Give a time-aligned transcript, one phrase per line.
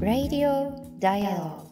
[0.00, 1.68] Radio Dialogue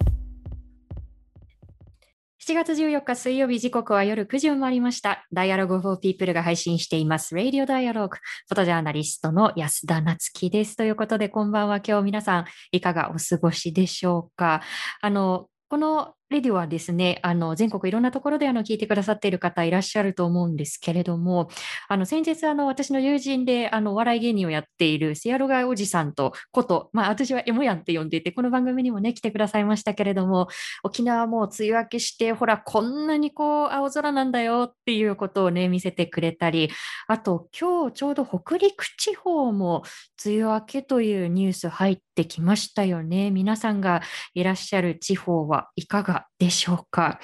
[2.39, 5.27] 7月14日水曜日時刻は夜9時を回りました。
[5.35, 7.35] Dialogue for People が配信しています。
[7.35, 10.77] Radio Dialogue フォトジャーナリストの安田なつきです。
[10.77, 11.81] ということで、こんばんは。
[11.85, 14.63] 今日皆さんいかがお過ごしでしょうか？
[15.01, 21.49] あの、このレディはですね、あの、全国いろんなところであの、聞いてくださっている方いらっしゃると思うんですけれども、
[21.89, 30.49] あの、先日あの、私の友人であの、お笑い芸人をやっているセアロガイおじさんとこと、まあ私はエモヤンって呼んでいて、この番組にもね、来てくださいましたけれども、
[30.83, 36.71] 沖縄も梅雨明けして、ほら、こんなにこう、青空なんだよっていうことをね、見せてくれたり、
[37.07, 39.85] あと、今日ちょうど北陸地方も
[40.25, 43.31] 梅雨明けというニュース入ってきましたよね。
[43.31, 44.03] 皆さんが
[44.35, 47.21] いらっしゃる地方はいかがでしょうか？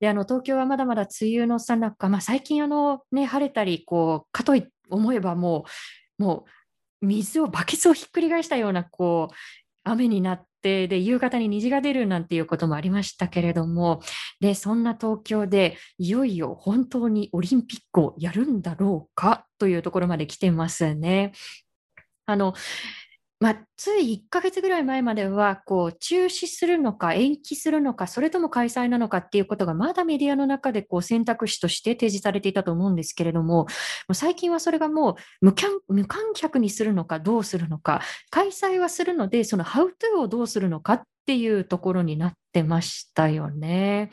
[0.00, 5.64] で、あの、東京はまだまだ梅雨のさなか、まあ最近あの、ね、晴れたり、こう、かとい思えばも
[6.18, 6.44] う、も
[7.02, 9.34] う、水を、バケツをひっくり返したような、こう、
[9.84, 14.00] 雨になって、で、夕方に虹が出るなんていうこともありましたけれども、
[14.40, 21.32] で、そんな東京で、いよいよ本当にオリンピックをやるんだろうかというところまで来てますね。
[22.26, 22.54] あの、
[23.40, 33.66] まあ、つい1ヶ月ぐらい前までは、こう、中止するのか延期するのか、それとも開催なのかっていうことが、まだメディアの中でこう選択肢として提示されていたと思うんですけれども、も
[34.08, 35.54] う最近はそれがもう無
[35.88, 38.00] 無観客にするのかどうするのか、
[38.30, 44.10] 開催はするので、そのハウトゥーをどうするのかっていうところになってましたよね。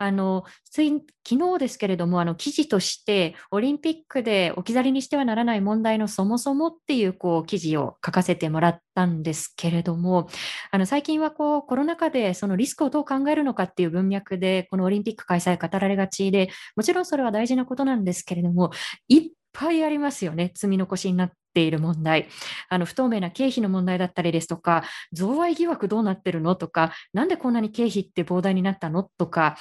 [0.00, 10.28] あの、つい昨日ですけれども、あの、記事として、オリンピックで置き去りにしてはならない問題のそもそもっていう、こう、記事を書かせてもらったんですけれども、
[10.70, 18.70] あの、最近はこう、コロナ禍でそのリスクをどう考えるのかっていう文脈で、このオリンピック開催語られがちで、もちろんそれは大事なことなんですけれども、
[19.08, 20.52] いっぱいありますよね。
[20.54, 22.28] 積み残しになっている問題。
[22.68, 29.56] あの、不透明な経費の問題だったりですとか、贈賄疑惑どうなってるのとか、なんでこんなに経費って膨大になったのとか、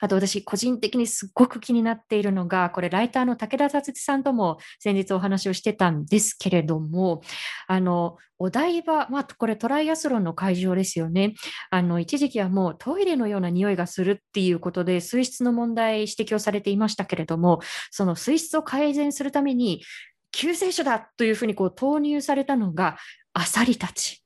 [0.00, 7.22] あと私、個人的にすごく気になっているのが、これ、ライターの武田達さんとも先日お話をしてたんですけれども、
[7.66, 11.34] あの、お台場、まあ、これトライアスロンの会場ですよね。
[11.70, 19.82] あの、一時期はもうトイレのような匂いがするっていうことで、水質の問題指摘をされていましたけれども、その水質を改善するために、
[20.32, 22.98] 救世主だというふうにこう投入されたのが、
[23.32, 24.25] アサリたち。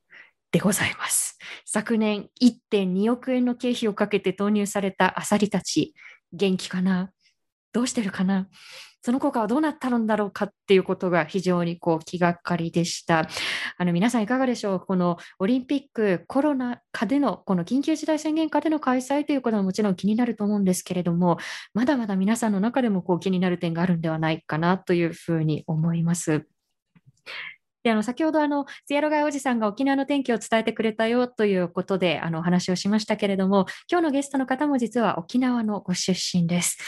[0.53, 1.39] でございます。
[1.65, 5.95] 昨年1.2億円の経費をかけて投入されたアサリたち、
[6.33, 7.11] 元気かな？
[7.73, 8.49] どうしてるかな？
[9.03, 13.29] その効果はどうなったんだろうかっていうことが非常にこう気がかりでした。
[13.79, 14.81] あの皆さんいかがでしょう？
[14.81, 21.39] このオリンピックコロナ禍でのこの緊急事態宣言下での開催ということはもちろん気になると思うんですけれども、
[21.73, 26.47] まだまだ皆さんの中でもこう気になる点があるんではないかなというふうに思います。
[27.83, 36.79] で、あの、先ほどあの、セアロガイおじさんが沖縄の天気を伝えてくれたよということで、お話をしましたけれども、今日のゲストの方も実は沖縄のご出身です。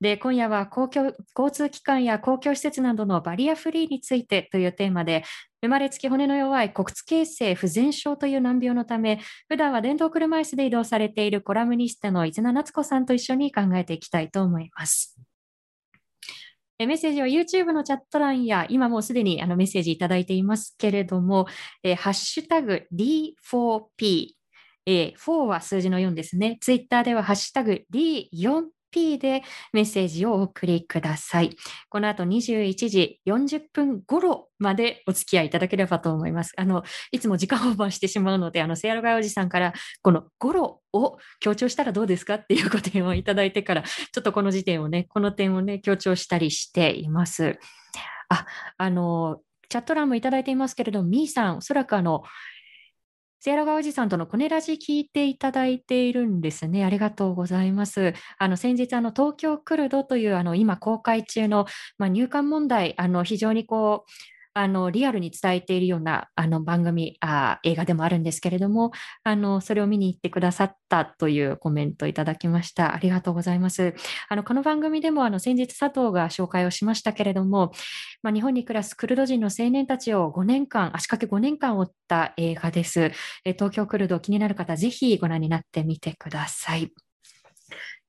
[0.00, 5.24] で、今夜は公共、交通機関や公共施設などのバリアフリーについてというテーマで、
[5.60, 15.27] 生まれつき骨の弱い骨形成不全症という難病のため、普段は電動車椅子で移動されているコラムニストの伊豆名夏子さんと一緒に考えていきたいと思います。
[16.86, 21.46] メッセージは YouTube のチャット欄や、今もうすでにあのメッセージいただいていますけれども、
[21.82, 24.28] えー、ハッシュタグ D4P、
[24.86, 26.56] えー、4は数字の4ですね。
[26.60, 31.56] ツイッターではハッシュタグ D4 P でメッセージをお送りください。
[31.88, 36.52] この後21時40分頃までお付き合いいただければと思います。
[36.56, 36.82] あの、
[37.12, 39.72] いつも時間オーバーしてしまうので、あの、セアロガイおじさんから、
[40.02, 47.58] この頃を強調したらどうですかっていうご点をいただいてから、ちょっとこの時点をね、この点をね、強調したりしています。
[48.28, 48.46] あ、
[48.76, 52.22] あの、チャット欄もいただいていますけれども、みーさん、おそらくあの、
[53.40, 56.84] セアロガおじさんとのコネラジ聞いていただいているんですね。
[56.84, 58.14] ありがとうございます。
[58.38, 61.66] あの、先日、あの、東京クルドという、あの、今公開中の、
[61.98, 64.10] まあ、入管問題、あの、非常にこう、
[64.58, 68.90] あの、リアルに伝えているような、あの、番組、あ映画でもあるんですけれども、
[69.22, 72.92] あの、それを見に行ってくださったというコメントいただきました。
[72.92, 73.94] ありがとうございます。
[74.28, 77.70] あの、この番組でも、あの、先日佐藤が紹介をしましたけれども、
[78.22, 83.12] まあ、日本に暮らすクルド人の青年たちを5年間、足掛け5年間追った映画です。
[83.44, 86.92] え東京クルド気になる方、ぜひご覧になってみてください。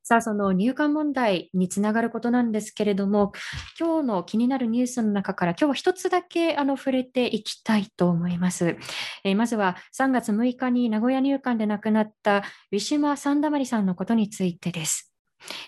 [0.09, 3.31] さあ、その入管問題につながることなんですけれども、
[3.79, 8.75] 今日の気になるニュースの中から、今日は一つだけあの触れていきたいと思います。
[9.23, 15.13] えー、まずは3月6日に名古屋入管で亡くなったウィシュマ・サンダマリさんのことについてです。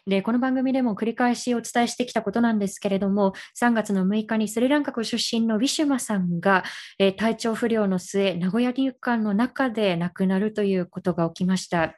[0.08, 6.64] で、この番組でも繰り返しお伝えしてきたことなんですけれども、3月の6日にスリランカ国出身のウィシュマさんが、
[6.98, 11.96] えー、体調不良の末、名古屋入管の中で亡くなるということが起きました。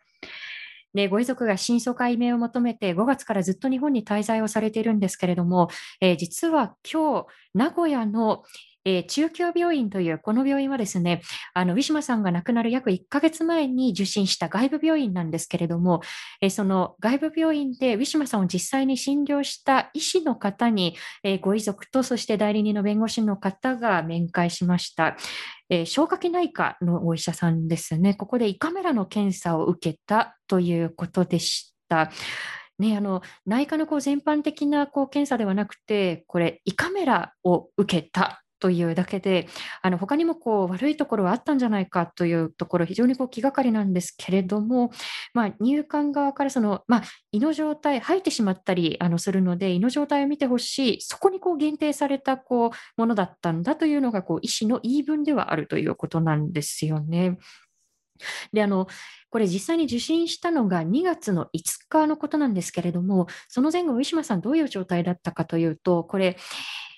[0.93, 5.69] で、ご遺族が真相解明を求めて5月からずっと日本に滞在をされているんですけれども、
[6.01, 8.43] えー、実は今日、名古屋の
[8.85, 11.21] えー、中京病院というこの病院はですね、
[11.53, 16.01] あの、ウィシュマさんが亡くなる約1ヶ月前に受診した外部病院なんですけれども、
[16.41, 25.15] えー、その外部病院でウィシュマさんを実際に診療した医師の方に、えー、ご遺族とそして代理人の弁護士の方が面会しました。
[25.69, 28.13] え消化器内科のお医者さんですね。
[28.13, 32.11] ここで胃カメラの検査を受けたということでした。
[32.79, 39.49] ね、あの内科のこう全般的なこう検査ではなくて、これ、胃カメラを受けたというだけで、
[39.81, 44.89] あの他にもこう悪いところはあったんじゃないかというところ、非常にこう気がかりなんですけれども、
[45.33, 57.37] まあ、入管側からその、まあ、胃の状態、吐いてしまったりあのするので、胃の状態を見てほしい、そこにこう限定されたこうものだったんだというのがこう医師の言い分ではあるということなんですよね。
[58.53, 58.87] であの
[59.29, 66.37] これ実際に受診したのが2月の5日のことなんですけれども、その前後、ウィシュマさん、どういう状態だったかというと、これ、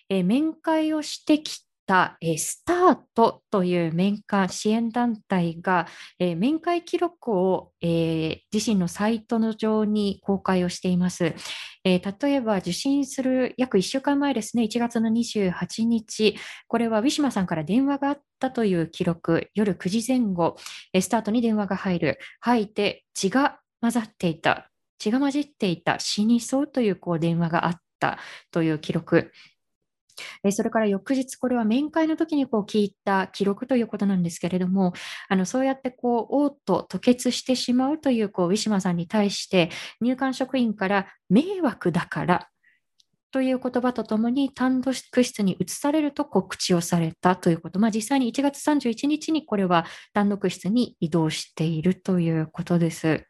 [0.10, 5.88] え面会をしてきた、えスタートという面会支援団体が、
[6.20, 11.34] え面会記録を、え自身のサイトの上に公開をしています。
[11.84, 16.36] え例えば受診する約1週間前ですね、1月の28日、
[16.68, 20.56] これはウィシュマさんから電話があったという記録、夜9時前後、
[20.94, 28.18] えスタートに電話が入る、吐いて血が混ざっていた、血が混じっていた、死にそうというこう電話があった
[28.52, 29.32] という記録。
[30.52, 34.94] それから翌日、これは面会の時にこう聞いた記録ということなんですけれども、
[35.30, 39.70] あのそうやってこう、おうと吐血してしまうというこうウィシュマさんに対して、
[40.02, 42.50] 入管職員から迷惑だから
[43.36, 53.28] という言葉とともに単独室に移されると告知をされたということ、まあ、実際に1月31日にこれは単独室に移動しているということです。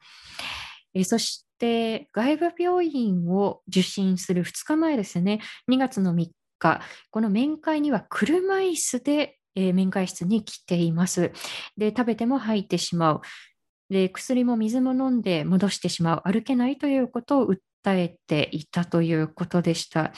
[0.93, 5.39] えそして外部病院を受診する2日前ですね、
[5.71, 6.81] 2月の3か、
[7.11, 11.31] この面会には車椅子で、えー、面会室に来ています。
[11.77, 13.21] で、食べても吐いてしまう。
[13.89, 16.21] で、薬も水も飲んで戻してしまう。
[16.25, 17.59] 歩けないということを訴
[17.97, 20.11] えていたということでした。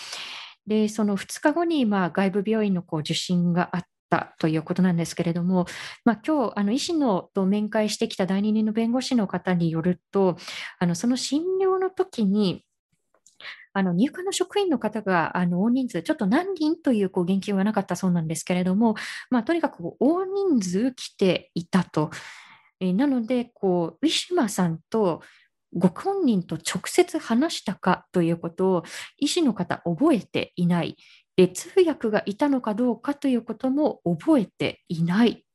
[0.65, 5.65] で、その2日後に、まあ、外部病院のこう受診があったということなんですけれども、
[6.05, 10.37] まあ、今日あの医師のと面会してきた代理人の弁護士の方によると、
[10.79, 12.63] あのその診療の時に、
[13.77, 18.95] あの入管の職員の方があの大人数、ちょっと何人というこう言及はなかったそうなんですけれども、
[19.29, 22.09] まあ、とにかく大人数来ていたと。
[22.79, 25.21] えなのでこう、ウィシュマさんと
[25.73, 28.83] ご本人と直接話したかということを
[29.19, 30.95] 医師の方覚えていない。
[31.35, 35.45] で通訳がいたのかどうかということも覚えていない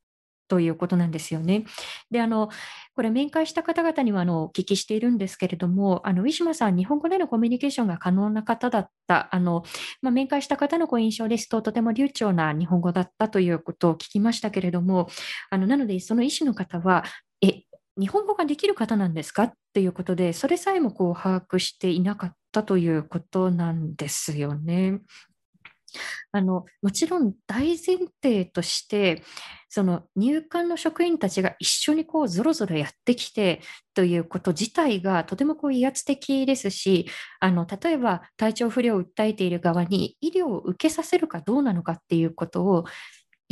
[0.52, 1.64] ということなんですよね。
[2.10, 2.50] で、あの、
[2.94, 9.62] これ面会した方々にはあのお聞きしているんですけれども、あのウィシュマさん、日本語でのコミュニケーションが可能な方だった、あの
[10.02, 15.08] まあ、面会した方のご印象ですと、とても流暢な日本語だったということを聞きましたけれども、
[15.48, 17.04] あのなので、その医師の方は、
[17.40, 17.62] え、
[17.98, 19.44] 日本語ができる方なんですか？
[19.44, 25.00] っていうことで、それさえもこう把握していなかったということなんですよね。
[26.32, 29.22] あのもちろん大前提として、
[29.68, 33.62] その入管の職員たちが一緒にこうぞろぞろやってきて
[33.94, 37.06] ということ自体がとてもこう威圧的ですし、
[37.40, 42.84] あの例えば体調不良を訴えている側に医療を受けさせるかどうなのかっていうことを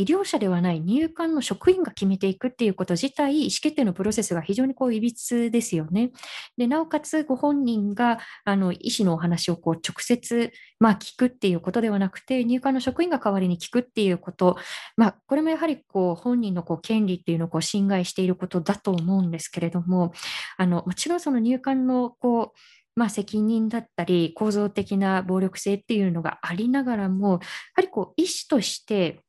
[0.01, 6.11] 医療者ではない入管の職員が決めていくっていうこと自体、意思決定のプロセスが非常にこういびつですよね。
[6.57, 14.57] でなおかつ、ご本人があの医師のお話をこう直接、まあ、聞くっていうことではなくて、入管の職員が代わりに聞くっていうこと、
[14.97, 20.13] まあ、これもやはりこう本人のこう権利っていうのをこう侵害していることだと思うんですけれども、
[20.57, 22.59] あのもちろんその入管のこう
[22.97, 27.39] まあ、責任だったり構造的な暴力性っていうのがありながらも、や
[27.77, 29.21] はりこう医師として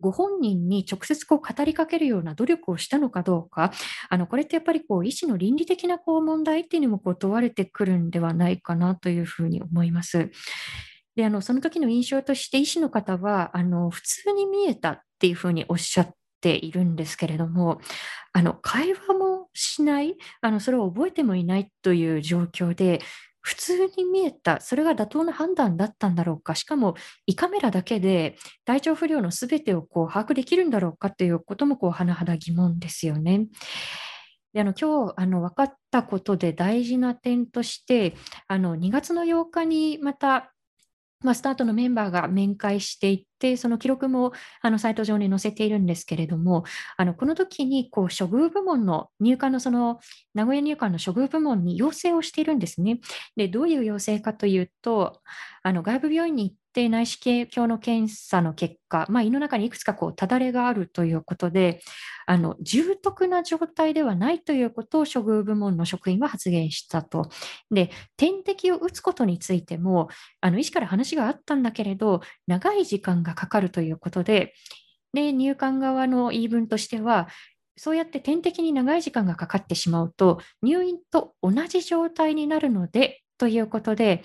[0.00, 3.72] ご本人に直接こう語りかけるような努力をしたのかどうか、
[4.08, 10.30] あのこれってやっぱりこう医師の倫理的なこう問題っていうのもこう問われてくるんではないかなというふうに思います。
[11.16, 16.10] であのその時の印象として医師の方はあの普通に見えたっていうふうにおっしゃっ
[16.40, 17.80] ているんですけれども
[18.32, 23.00] あの会話もしないあのそれを覚えてもいないという状況で
[23.42, 26.94] 普通に見えた、それが妥当な判断だったんだろうか、しかも
[27.26, 33.46] 胃カメラだけで体調不良のすべてをこう把握できるんだろうかということもこう甚だ疑問ですよね。
[34.52, 38.14] であの今日あの分かったことで大事な点として
[38.48, 40.52] あの2月の8日にまた
[41.22, 46.64] まあ、スタートのメンバーが面会していてって、その記録もあのサイト上に載せているんですけれども、
[46.98, 49.98] あのこの時にこう処遇部門の入管のその
[50.34, 53.00] 名古屋入管の処遇部門に要請をしているんですね。
[53.36, 55.22] で、どういう要請かというと、
[55.62, 61.80] あの外部病院に行って内視鏡の検査の結果、まあ、胃の中にいくつかこうただれがあるということで、
[62.26, 67.28] あの重篤な状態ではないということを処遇部門の職員は発言したと。
[67.70, 70.08] で、点滴を打つことについても、
[70.40, 74.54] あの医師から話があったんだけれど、長い時間ががかかるということで、
[75.12, 77.28] で入管側の言い分としては、
[77.76, 84.22] そうやって点滴に長い時間がかかってしまうと、入院と同じ状態になるのでということで、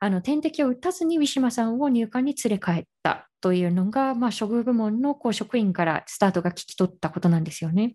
[0.00, 7.94] あの点滴を打たずにウィシュマさんを入管に連れ帰ったというのが、まあ、処遇部門のこう職員からスタートが聞き取ったことなんですよね。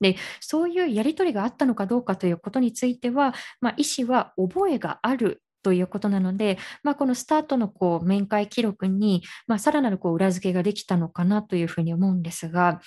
[0.00, 12.80] でそういうやり取りがあったのかどうかということについては、まあ、医師は覚えがあるということなので、まあ、このスタートのこう面会記録に、まあ、さらなるこう裏付けができたのかなというふうに思うんですが、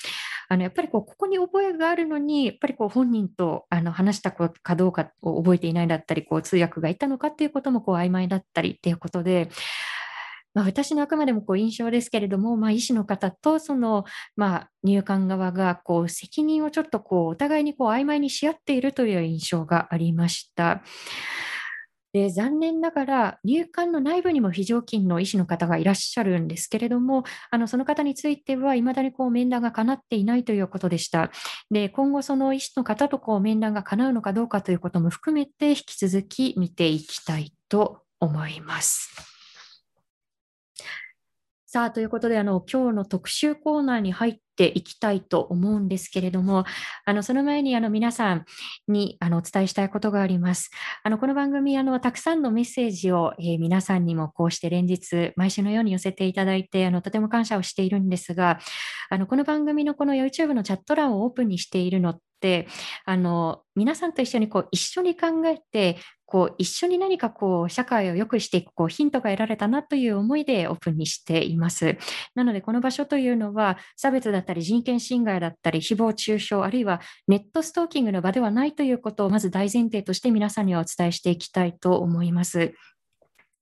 [0.49, 9.49] あのやっぱりこうここに覚えがあるのに、やっぱりこう本人とあの話したかどうかを覚えていないだったり、こう通訳がいたのかっていうこともこう曖昧だったりっていうことで、
[10.53, 14.03] まあ、私のあくまでもこう印象ですけれども、まあ、医師の方とその、
[14.35, 20.83] まあ、入管側がこう責任をちょっとこうお互いにこう曖昧にし合っているという印象がありました。
[22.13, 31.31] で残念ながら入管の内部にも非常勤の医師の方がいらっしゃるんですけれども、あのその方についてはいまだにこう面談が叶っていないということでした。
[31.69, 39.30] で今後、その医師の方とこう面談が叶うのかどうかということも含めて、引き続き見ていきたいと思います。
[41.73, 46.65] さあ、ということで、あの、今日の特集コーナーに入っていきたいと思うんですけれども、
[47.05, 48.43] あの、その前に、あの、皆さん
[48.89, 50.69] に、あの、お伝えしたいことがあります。
[51.01, 58.59] あの、この番組、あの、たくさんのメッセージを、えー、皆さんにもこうして連日、毎週のように寄せていただいて、あの、とても感謝をしているんですが、
[59.09, 62.67] あの、この番組のこの YouTube のチャット欄をオープンにしているのって、
[63.05, 65.97] あの、皆さんと一緒にこう、一緒に考えて、
[66.31, 71.97] こう一緒に何かこう社会を良くしていくこうヒントが得られたなという思いでオープンにしています。
[72.35, 82.73] なのでこの場所というのは差別だったり人権侵害だったり誹謗中傷あるいはネットストーキングの場ではないということをまず大前提として皆さんにはお伝えしていきたいと思います。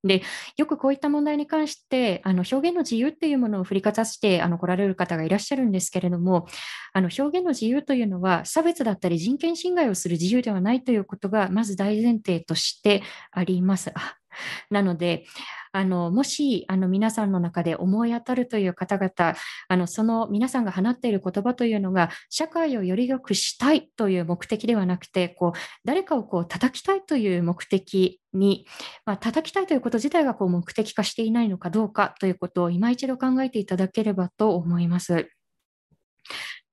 [0.04, 0.22] で
[0.58, 6.48] よくこういった問題に関してあの表現の自由というものを振りかざしてあの来られる方がいらっしゃるんですけれども
[6.94, 13.92] あの表現の自由というのは差別だったり人権侵害をする自由ではないということがまず大前提としてあります。
[14.70, 15.26] なので、
[15.72, 19.36] あのもしあの皆さんの中で思い当たるという方々、
[19.68, 28.66] あのその皆さんが放っている言葉というのが、社会をより良くしたいという目的ではなくて、こう誰かをこう叩きたいという目的に、
[29.06, 35.30] まあ、叩きたいということ自体がこう目的化していないのかどうかということを今一度考えていただければと思います。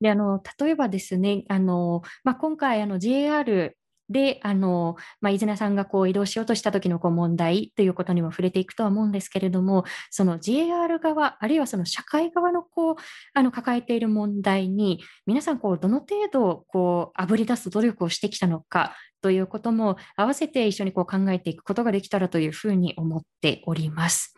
[0.00, 3.76] であの例えばですね、あのまあ、今回あの JR
[4.08, 12.94] で、あの、まあ、伊豆さんがこう移動しようとした時のこう問題ということにも触れていくとは思うんですけれども、その JR 側、あるいはその社会側のこう、
[13.34, 24.34] あの抱えている問題に、皆さんこう、どの程度こう、あぶり出す努力をしてきたのかということも、合わせて一緒にこう考えていくことができたらというふうに思っております。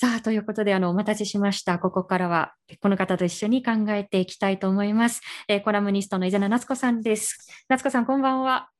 [0.00, 1.78] さあ、ということで、あの、お待たせしました。
[1.78, 5.20] ここからは、この方と一緒に考えていきたいと思います。
[5.46, 7.46] えー、コラムニストの伊是名夏子さんです。
[7.68, 8.70] 夏子さん、こんばんは。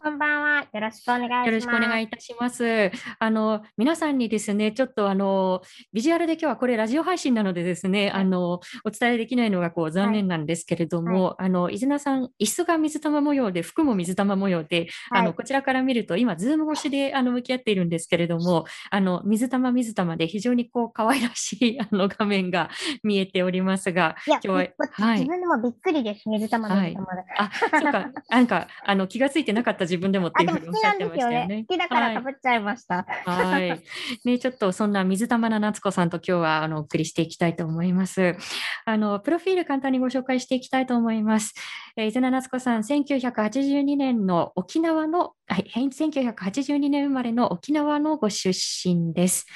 [0.00, 0.66] こんばんは。
[0.72, 1.46] よろしくお願いします。
[1.46, 2.90] よろしくお願いいたします。
[3.18, 5.60] あの、皆さんにですね、ちょっとあの、
[5.92, 22.70] ビジュアルで今日はこれラジオ配信なのでですね、はい、あの、お伝えできないのがこう残念なんですけれども、はい、あの、伊是名さん、椅子が水玉模様で、服も水玉模様で、はい、あの、こちらから見ると、今、ズーム越しであの向き合っているんですけれども、あの、水玉水玉で非常にこう、可愛らしい あの画面が
[23.02, 24.54] 見えておりますが、今日は、
[24.92, 27.22] はい、自分でもびっくりです、水玉水玉で。
[27.36, 27.50] あ、
[27.80, 31.64] そうか、なんか、あの、気がついてなかった自分でもっていうふうに好きなんですよね。
[31.68, 33.06] 好きだからかぶっちゃいました。
[33.24, 33.82] はい。
[34.24, 38.36] ね、ちょっとそんな水玉な夏子さんと今日はあのお送りしていきたいと思います。
[38.84, 41.54] あの、プロフィール簡単にご紹介していきたいと思います。
[41.96, 49.46] えー、伊豆夏子さん、1982年の沖縄の、はい、1982年生まれの沖縄のご出身です。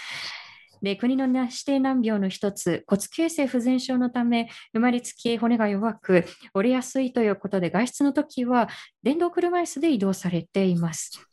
[0.82, 6.24] で国の指定難病の一つ、骨形成不全症のため、生まれつき骨が弱く、
[6.54, 8.68] 折れやすいということで、外出の時は
[9.02, 11.31] 電動車椅子で移動されています。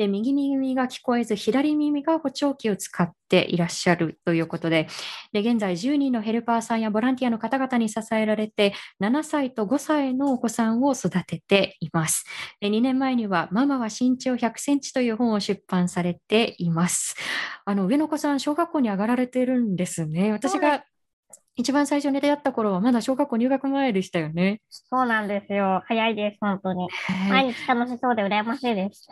[0.00, 4.88] で右耳が聞こえず、左耳が補聴器を使っていらっしゃるということで、
[5.34, 12.24] で現在10人のヘルパーさんやボランティアの方々に支えられて、7歳と5歳のお子さんを育てています。
[12.62, 17.14] で2年前には、ママは身長100センチという本を出版されています。
[17.66, 20.32] あの上の子さん、小学校に上がられてるんですね。
[20.32, 20.82] 私が
[21.60, 24.62] 一番最初に出会った頃はまだ小学校入学前でしたよね。
[24.70, 25.82] そうなんですよ。
[25.86, 26.88] 早いです、本当に。
[27.28, 29.08] 毎日楽しそうで羨ましいです。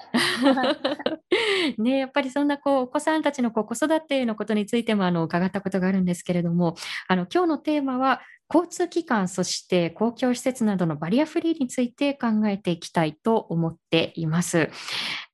[1.78, 6.74] ね、やっぱりそんなこうお子さんたちのこう子育てのことについてもあの伺ったことがあるんですけれども、
[7.06, 14.70] あの今日のテーマは交通機関、そして公共施設などのバリアフリーについて考えていきたいと思っています。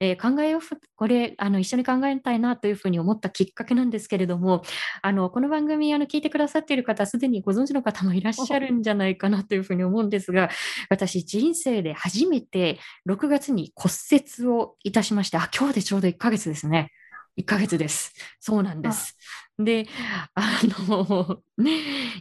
[0.00, 0.61] えー、考えを
[0.97, 4.62] これあの一緒に考えたいなというふうに思ったきっかけなんですけれども、
[5.00, 10.50] あのこの番組あの聞いてくださっている方、すでにご存知の方もいらっしゃるんじゃないかなというふうに思うんですが、
[10.90, 16.90] 私、人生で初めて6月に骨折をいたしまして、あ今日でちょうど1ヶ月ですね。
[17.37, 18.12] 1ヶ月です。
[18.41, 19.17] そうなんです。
[19.59, 19.87] で、
[20.35, 21.41] あの、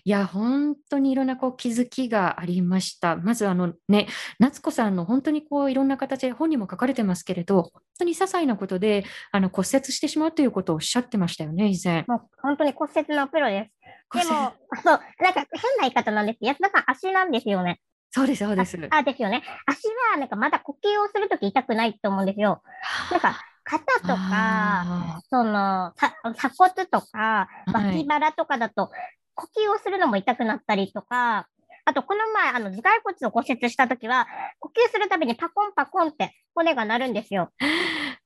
[0.03, 3.15] いや、本当にいろんなこう気づきがありました。
[3.15, 4.08] まずあのね、
[4.39, 12.05] 夏子さんの本当にこういろんな形で本にも書かれてますけれど、本当に些細なことであの骨折してしまうということをおっしゃってましたよね、以前。
[12.08, 13.72] もう本当に骨折のプロで
[14.12, 14.25] す。
[14.27, 14.53] でも、あ
[14.86, 17.79] の、なんか変な言い方なんです安田さん足なんですよね。
[18.12, 18.77] そうです、そうです。
[18.91, 19.41] あ、ですよね。
[19.65, 22.62] 足はなんかまだ呼吸をするとき痛くないと思うんですよ。
[23.10, 25.93] なんか肩とか、その、
[26.34, 28.91] 鎖骨とか、脇腹とかだと、
[29.36, 31.48] 呼吸をするのも痛くなったりとか、
[31.86, 34.27] あと、この前、あの、頭蓋骨を骨折したときは、
[34.60, 37.51] 呼吸するたびにパコンパコンって骨が鳴るんですよ。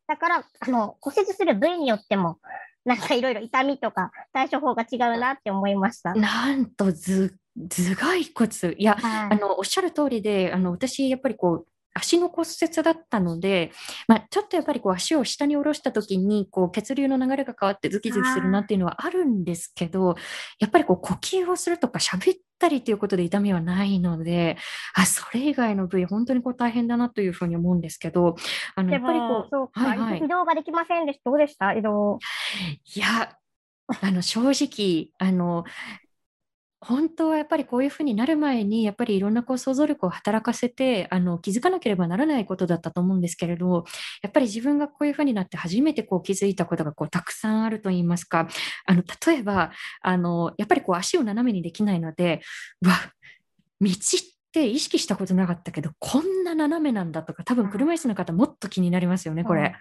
[0.07, 2.37] だから、あの、骨折する部位によっても、
[2.85, 6.13] なんかいろいろ痛みとか対処法が違うなって思いました。
[6.13, 7.29] なんと頭、
[7.69, 8.75] 頭蓋骨。
[8.77, 11.67] いや、はい、あの、おっしゃる通りで、あの、私、やっぱりこう、
[11.97, 13.71] 足の骨折だったので、
[14.07, 20.15] まあ、ちょっとやっぱりこう足を下に下ろした時にこう血流の流れが変わってズキズキするなっていうのはあるんですけど、
[20.59, 24.57] やっぱりこう呼吸をするとか喋ったりということで痛みはないので、
[24.95, 28.35] あ、それ以外の部位本当にこう大変だなというふうに思うんですけど、
[28.75, 31.29] あのやっぱりこう、そうか、はいはい、移動ができませんでした。
[31.29, 31.73] どうでした？
[31.73, 32.19] 移動。
[32.95, 33.35] いや、
[34.01, 35.63] あの正直、あの
[36.87, 43.83] 本当はやっぱりこういうふうになる前に、やっぱりいろんなこう想像力を働かせて、あの気づかなければならないことだったと思うんですけれど、
[44.23, 48.47] やっぱり自分がこういうふうになって初めてこう気づいたことがこうたくさんあると言いますか、
[48.85, 49.71] あの例えば
[50.01, 52.41] あの、やっぱりこう足を斜めにできないので、
[52.81, 52.93] わ
[53.81, 53.93] 道っ
[54.51, 59.75] て意識したことなかったけど、こんな斜めなんだとか、多分車椅子の方もっと気になりますよね、これ。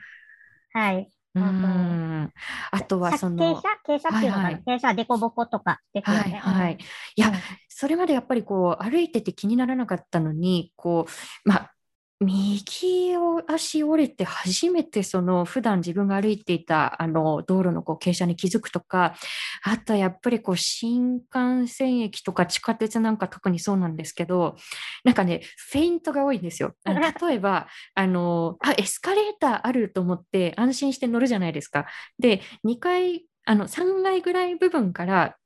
[0.73, 1.09] はい。
[1.37, 2.33] うん。
[2.71, 3.37] あとはその。
[3.37, 6.23] 傾斜傾斜っていうのかな、はいはい、傾斜、凸凹とかですよね。
[6.23, 6.79] はいはい。
[7.17, 7.35] いや、うん、
[7.69, 11.73] それまでやっぱりこう、歩いてて気にならなかったのに、こう、まあ、
[12.21, 19.15] 右を足折れて初めてその普段自分が歩いていたあの道路のこう傾斜に気づくとか、
[19.63, 24.57] あとはやっぱりこう新幹線駅とか地下鉄なんか特にそうなんですけど、
[25.05, 26.75] なんかね、フェイントが多いんですよ。
[26.87, 31.87] 例えば、あの、あ、エスカレーターあると思って安心して乗るじゃないですか。
[32.19, 35.37] で、2階、あの3階ぐらい部分から、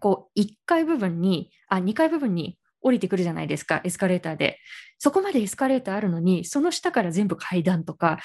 [0.00, 4.58] こう1階部分に、あ、2階部分に降りてくるじゃないですか、エスカレーターで。
[4.98, 8.18] そこまでエスカレーターあるのに、その下から全部階段とか、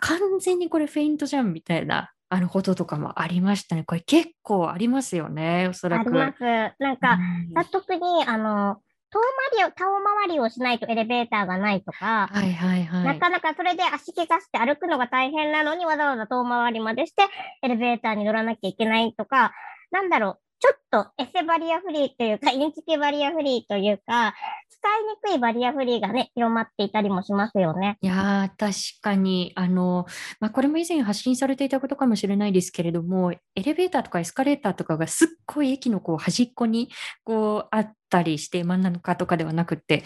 [0.00, 3.84] 完全にこれフェイントじゃんみたいなあのこととかもありましたね。
[3.84, 6.08] これ結構ありますよね、おそらく。
[6.08, 6.42] あります。
[6.78, 7.18] なんか、
[7.54, 8.78] うん、特に、あの、
[9.12, 9.20] 遠
[9.52, 17.24] 回りを、遠回りをしないとエレベーターがないとか、はいはいはい、なかなかそれで足怪我して歩くのが大変なのにわざわざ遠回りまでして
[17.62, 19.52] エレベーターに乗らなきゃいけないとか、
[19.90, 24.32] なんだろう、ちょっとエセバリアフリーというか、 インチキバリアフリーというか、
[24.70, 27.98] 使いにくいバリアフリーがね、広まっていたりもしますよね。
[28.00, 30.06] いや確かに、あの、
[30.38, 36.90] まあ、これも以前発信されていたことかもしれないですけれども、エレベーターとかエスカレーターとかがすっごい駅のこう端っこに
[37.24, 40.04] こうあったりして、真ん中とかではなくって、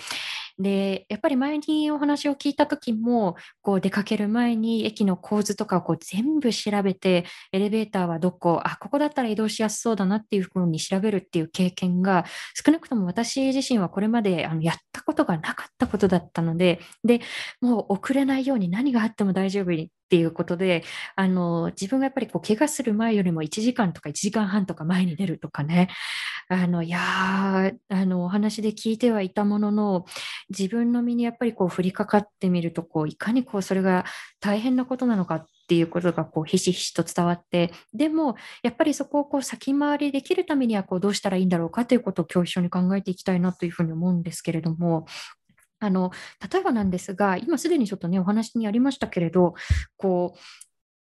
[0.59, 17.21] で、やっぱり前にお話を聞いた時も、こう出かける前に駅の構図とかをこう全部調べて、エレベーターはどこ、あ、ここだったら移動しやすそうだなっていうふうに調べるっていう経験が、少なくとも私自身はこれまであのやったことがなかったことだったので、で、
[17.61, 20.85] もう遅れないように何があっても大丈夫にっていうことで、
[21.17, 25.89] あの、自分がやっぱりこう怪我する前よりも1時間とか1時間半とか前に出るとかね、
[26.49, 30.05] あの、いやあの、お話で聞いてはいたものの、
[30.49, 34.05] 自分の身にやっぱりこう降りかかってみると、こう、いかにこう、それが
[34.41, 45.07] 大変なことなのかっていうことがこうひしひしと伝わって、でもやっぱりそこをこう先回りできるためにはこうどうしたらいいんだろうかということを今日一緒に考えていきたいなというふうに思うんですけれども、
[45.79, 46.11] あの
[46.53, 49.55] 例えばなんですが、今すでにちょっとね、お話にありましたけれど、
[49.97, 50.39] こう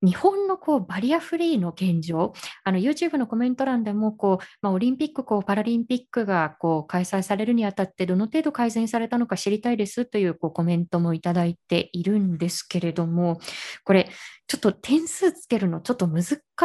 [0.01, 13.41] 日本のこうバリアフリーの現状、あの YouTube のコメント欄でもこう、まあ、オリンピック、こうパラリンピックがこう開催されるにあたって、どの程度改善されたのか知りたいですというこうコメントもいただいているんですけれども、
[13.85, 14.11] これ、
[14.47, 16.25] ちょっと点数つけるのちょっと難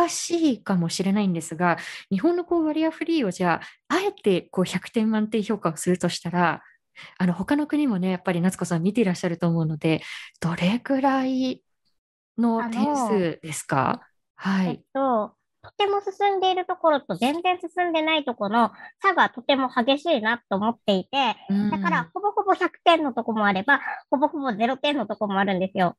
[0.10, 1.78] しいかもしれないんですが、
[2.12, 6.62] 日本のこうバリアフリーをじゃあ、あえてこう100点満点評価をするとしたら、
[7.18, 10.02] あの他の国もね、やっぱり夏子さん見ていらっしゃると思うので、
[10.40, 11.64] どれぐらい
[12.38, 14.08] の点数ですか？
[14.36, 14.68] はい。
[14.70, 21.36] えっと、とても進んでいるところと全然進んでないところの差がとても激しいなと思っていて、
[21.70, 23.80] だからほぼほぼ100点のとこもあれば、
[24.10, 25.98] ほぼほぼ0点のとこもあるんですよ。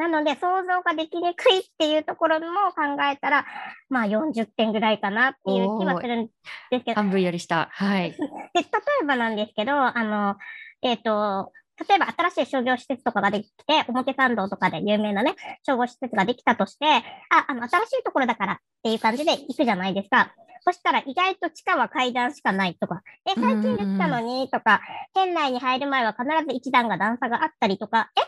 [0.00, 3.44] なので、想像ができにくいっていうところも考えたら、
[3.90, 6.26] まあ40点ぐらいかなっていう気はするん
[6.70, 6.94] ですけど。
[6.94, 7.68] 半分より下。
[7.70, 8.12] はい。
[8.16, 8.62] で、例
[9.02, 10.36] えばなんですけど、あの、
[10.80, 11.52] えっ、ー、と、
[11.86, 15.34] 例えば新しい商業施設とかができて、表参道とかで有名なね、
[15.66, 20.34] 商業施設ができたとして、あ、あの、新しいところだからっていう感じで行くじゃないですか。
[20.62, 24.80] そしたら意外と地下は階段しかないとか、え、最近できたのにとか、
[25.14, 28.20] 店内に入る前は必ず一段が段差があったりとか、え、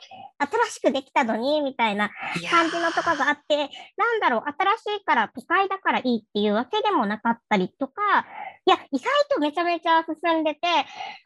[0.46, 2.10] 新しくできたのにみたいな
[2.50, 8.26] 感じのとかがあって、なんだろう、新しいから都会だからいいっていうわけでもなかったりとか、
[8.64, 10.60] いや、意外とめちゃめちゃ進んでて、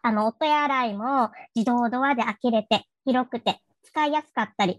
[0.02, 4.76] あの、お手洗いも自動ドアで開けれて、広くて、使いやすかったりっ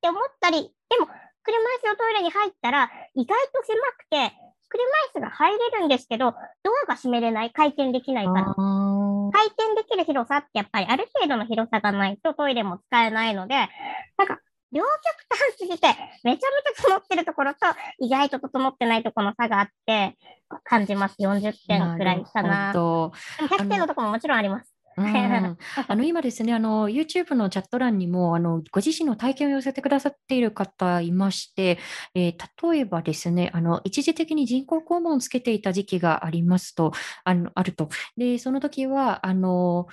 [0.00, 1.08] て思ったり、でも、
[1.44, 4.36] 車椅子のトイレに入ったら、意外と狭くて、
[4.68, 8.54] 車椅子が入れるんですけど、ドアが閉めれない、回転できないから。
[9.32, 14.40] 回転できる広さってやっぱりある程度の広さがないとトイレも使えないので、なんか、
[14.72, 14.90] 両極
[15.28, 15.86] 端すぎて、
[16.24, 17.60] めちゃめちゃ整ってるところと、
[18.00, 20.16] 意外と整ってないところの差があって、
[20.64, 21.16] 感じます。
[21.20, 22.48] 40点くらいかな。
[22.48, 24.73] な100点のところももちろんあります。
[24.96, 25.06] うん、
[25.88, 31.78] あの今ですね、あの YouTube のチャット欄にもあのご自身の体験を寄せてくださっている方いまして、
[32.14, 36.92] えー、例えばですね、あの一時的に人工肛門をつけていた時期がありますと、
[37.24, 37.88] あのあると。
[38.16, 39.86] で、その時は、あの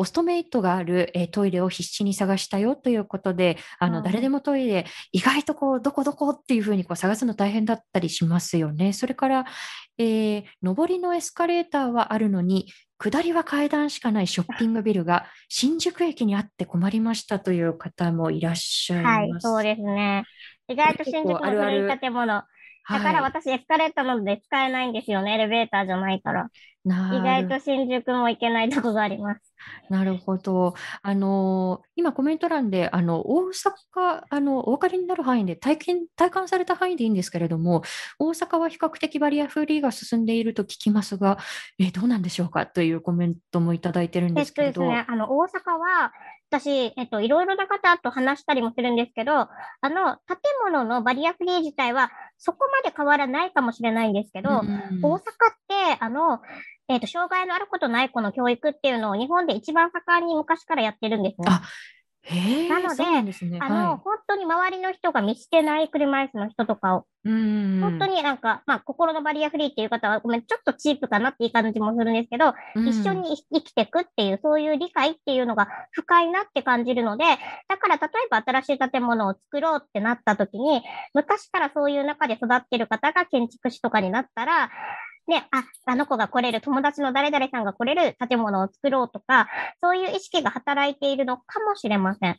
[0.00, 8.94] オストメイトがある、えー、トイレを必死に探したよということで、あの、誰でもトイレ、意外とこう、どこどこっていうふうにこう探すの大変だったりしますよね。
[8.94, 9.44] それから、
[9.98, 12.66] えー、上りのエスカレーターはあるのに、
[13.02, 19.46] 下りは階段しかないショッピングビルが新宿駅にあって困りましたという方もいらっしゃいます。
[19.46, 20.24] はい、そうですね。
[20.68, 22.26] 意外と新宿の古い建物。
[22.26, 25.34] だから私エスカレーターなので使えないんですよね。
[25.34, 26.48] エレベーターじゃないから。
[26.84, 29.40] 意外と新宿も行けないとこがあります。
[29.90, 30.74] なるほど。
[31.02, 37.82] あの今コメント欄であの大阪あのお分かりになる範囲で体験体感された範囲でいいんですけれども、
[38.18, 41.36] 大阪は比較的バリアフリーが進んでいると聞きますが、
[41.78, 42.64] えどうなんでしょうか？
[42.66, 44.82] というコメントもいただいてるんですけれど。
[44.82, 46.12] ね、あの大阪は
[46.52, 49.48] 私、えっと、いろいろな方と話したりもするんですけど、あ
[49.82, 55.20] の、建物のバリアフリー自体はそこまで変わらないかもしれないんですけど、大阪っ
[55.68, 56.40] て、あの、
[56.90, 61.46] えっ、ー、と、障害のあることない子の教育っていうのを日本で一番盛んに昔からやってるんですね。
[61.48, 61.62] あ
[62.68, 77.24] なので、ね、あの、はい、本当に周りの人が見捨てない車椅子の人とかを、うん本当になんか、まあ、心のバリアフリーっていう方は、ごめん、ちょっとチープかなっていう感じもするんですけど、一緒に生きていくっていう、そういう理解っていうのが深いなって感じるので、
[77.68, 80.82] だから例えば新しい建物を作ろうってなった時に、
[81.14, 84.70] 昔からそういう中で育ってる方が建築士とかになったら、
[85.26, 89.48] ね、あ、あの子が来れる、友達の誰々さんが来れる建物を作ろうとか、
[89.82, 92.38] そういう意識が働いているのかもしれません。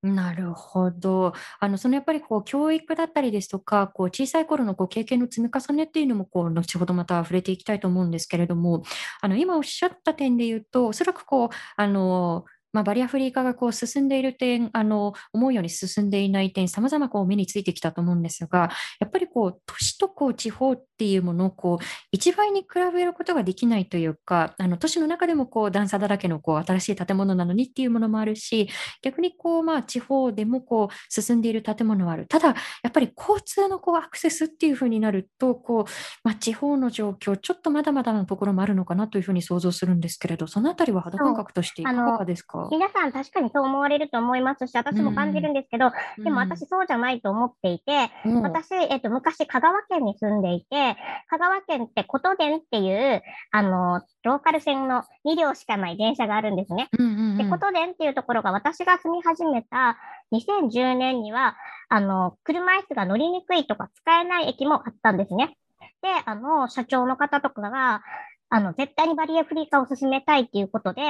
[0.00, 1.32] なるほど。
[1.58, 8.84] あの、そのやっぱりこう教育だったりですとか、こう小さい頃のこう経験の積み重ねっていうのもこう後ほどまた触れていきたいと思うんですけれども、
[9.20, 12.44] あの今おっしゃった点で言うと、おそらくこうあの
[12.78, 28.68] まあ、バリアフリー化がこう進んでいる点、あの思うように進んでいない点、さまざま目についてきたと思うんですが、やっぱりこう都市とこう地方っていうものをこう一倍に比べることができないというか、あの都市の中でもこう段差だらけのこう新しい建物なのにっていうものもあるし、
[29.02, 32.26] 逆にこう、まあ、地方でもこう進んでいる建物はある。
[32.28, 32.54] ただ、や
[32.88, 35.90] っぱり交通のこうアクセスっていうふうになると、こう
[36.22, 42.67] まあ、地方の状況、ちょっとまだまだのところもあるのかなというふうに想像するんですけれど、そのあたりは肌感覚としていかがですか？
[42.70, 50.96] 皆さん確かにそう思われると思いますし、私も感じるんですけど、うん、でも私そうじゃないと思っていて、うん、私、えっと、昔香川県に住んでいて、
[51.28, 56.88] 香川県って琴電っていう、あの、ローカル線の2両しかない電車があるんですね。
[56.98, 59.98] うんうんうん、で、琴電っていうところが私が住み始めた
[60.32, 61.56] 2010年には、
[61.88, 65.56] あの、車椅子が乗りにくいとか使えない駅もあったんですね。
[66.02, 68.02] で、あの、社長の方とかが、
[68.50, 71.02] あの、絶対にバリアフリー化を進めたいっていうことで、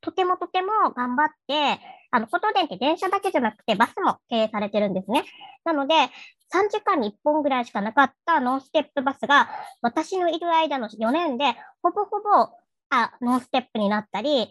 [0.00, 5.24] とてもとても頑張って、あの、外電って電車だけじゃなくてバスも経営されてるんですね。
[5.64, 5.94] なので、
[6.52, 9.48] 3時間に1本ぐらいしかなかったノンステップバスが、
[9.82, 12.48] 私のいる間の4年で、ほぼほぼ、
[12.90, 14.48] あ、ノンステップになったり、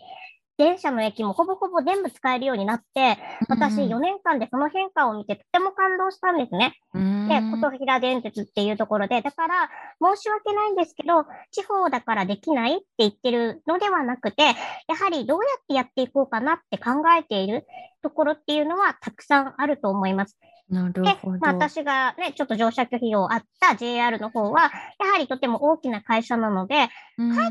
[0.60, 3.18] 電車の駅もほぼほぼ全部使えるようになって、
[3.48, 6.76] 私4年間でその変化を見てとても感動したんですね。
[6.94, 9.70] で、琴平電鉄っていうところで、だから
[10.04, 14.52] 申し訳ないんですけど、地方だからできないって言ってるのではなくて、や
[15.02, 17.66] はりどうやってやっていこうかなって考えている
[18.04, 20.38] ところっていうのはたくさんあると思います。
[20.70, 21.40] なるほど。
[21.40, 26.90] まあ、私がね、ちょっと乗車拒否をあった JR の方は、やはりとても大きな会社なので、か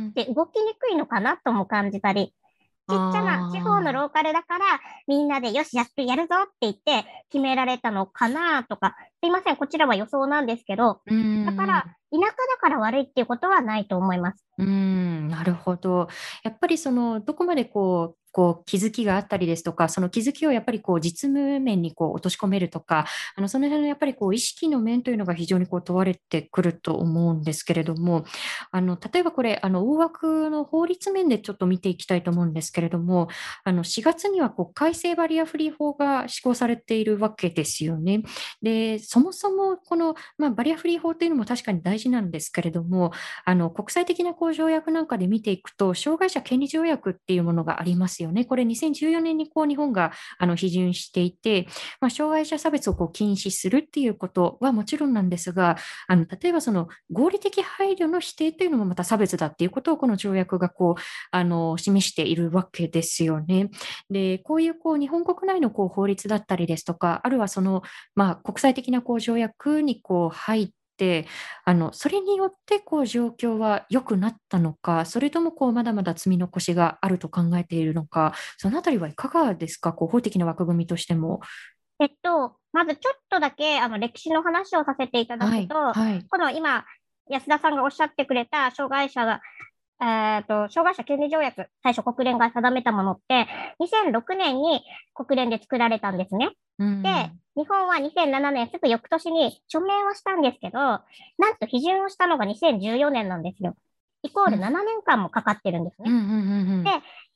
[0.00, 2.32] えって動きにくいのかなとも感じたり、
[2.88, 4.64] ちっちゃな地方のローカルだから、
[5.06, 11.00] みんなでよし、やってやるぞって言って決められたのかなとか、すいません、こちらは予想なんですけど、
[11.44, 14.42] だから、田舎だから悪いっていうことはないと思います。
[14.56, 16.08] うん、なるほど。
[16.42, 28.24] やっぱりその、どこまでこう、こう気づきがあったりですとか、その気づきをやっぱりこう実務面にこう落とし込めるとか、あのその辺のやっぱりこう意識の面というのが非常にこう問われてくると思うんですけれども、
[28.70, 33.28] あの例えばこれ、あの大枠の法律面でちょっと見ていきたいと思うんですけれども、
[33.64, 38.22] あの4月にはこう改正バリアフリー法が施行されているわけですよね。
[38.62, 43.12] で、そもそもこの、まあ、バリアフリー法というのも確かに大事なんですけれども、
[43.44, 48.44] あの国際的なこう条約なんかで見ていくと、障害者権利条約っていうものがありますよね。
[48.44, 51.66] これ2014年にこう日本があの批准していて、
[52.00, 63.70] まあ、障害者差別をこう禁止するっていうことはもちろんなんですが、あの例えばその合理的配慮の否定というのもまた差別だっていうことをこの条約がこうあの示しているわけですよね。
[64.10, 67.82] で、こういうこう日本国内のこう法律だったりですとか、あるいはその、
[68.14, 70.77] まあ、国際的なこう条約にこう入って、
[71.64, 81.40] あのそれによってこう状況は良くなったのか、それともこうまだまだ積み残しがあると考えているのか、そのあたりはいかがですか、こう法的な枠組みとしても。
[82.00, 86.84] えっと、まずちょっとだけあの歴史の話をさせていただくと、はいはい、この今、
[87.28, 89.40] 安田さんがおっしゃってくれた障害者
[89.98, 93.46] が、えーと、障害者権利条約、最初国連が定めたものって、
[93.80, 94.82] 2006年に
[95.14, 96.50] 国連で作られたんですね。
[96.78, 97.10] うん、で、
[97.56, 101.02] 日本は2007年すぐ翌年に署名はしたんですけど、なん
[101.58, 103.74] と批准をしたのが2014年なんですよ。
[104.22, 106.10] イコール7年間もかかってるんですね。
[106.82, 106.90] で、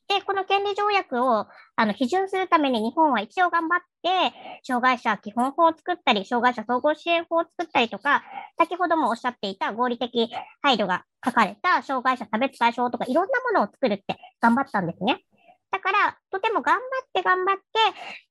[0.07, 8.23] で、この権利条約をあの批准するために日本は一応頑張って、障害者基本法を作ったり、障害者総合支援法を作ったりとか、
[8.57, 10.29] 先ほどもおっしゃっていた合理的
[10.61, 15.23] 配慮が書かれた障害者差別解消とかいろんなものを作るって頑張ったんですね。
[15.71, 17.63] だから、とても頑張って頑張って、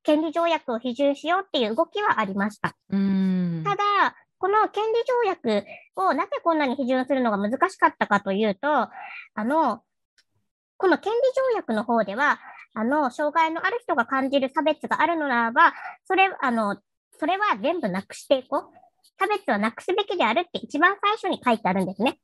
[0.04, 2.76] 権利条約を批准しようっていう動きはありました。
[3.64, 5.64] ただ、この権利条約
[5.96, 8.90] をなぜこんなに批准するのが難しかったかというと、あ
[9.36, 9.82] の、
[10.82, 11.18] この権利
[11.52, 12.40] 条約の方では、
[12.74, 15.74] あの、障害のある人が感じる差別があるのならば、
[16.08, 16.76] それ、あの、
[17.20, 18.62] それは全部なくしていこう。
[19.16, 22.18] 差別はなくすべきであるって一番最初に書いてあるんですね。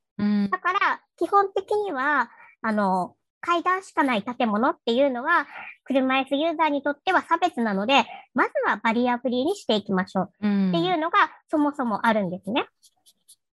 [0.51, 5.47] だから、基本的には、あの、階段しかない建物っていうのは、
[5.85, 12.67] 車椅子ユーザーにとっては差別なので、まずはバリアフリーにしていきましょうっていうのがそもそもあるんですね。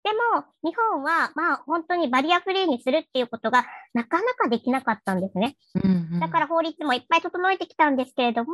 [0.04, 3.64] でも、日本は、まあ、本当にバリアフリーにするっていうことが
[3.94, 5.56] なかなかできなかったんですね。
[6.20, 8.52] だから法律もいっぱい整えてきたんですけれども、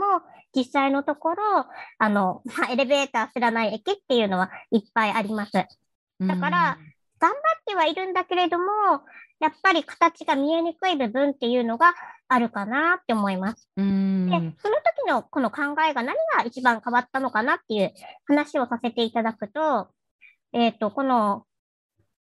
[0.54, 1.66] 実際のところ、
[1.98, 5.52] あの、まあ、エレベーターすらない駅っていうのはいっぱいあります。
[5.52, 5.66] だ
[6.36, 6.78] から、
[7.18, 8.64] 頑張ってはいるんだけれども、
[9.40, 11.94] やっぱり形が見えにくい部分っていうのが
[12.28, 13.68] あるかなって思います。
[13.76, 17.92] で、その時のこの考えが何が一番変わったのかなっていう
[18.26, 19.88] 話をさせていただくと、
[20.52, 21.44] えっ、ー、と、この、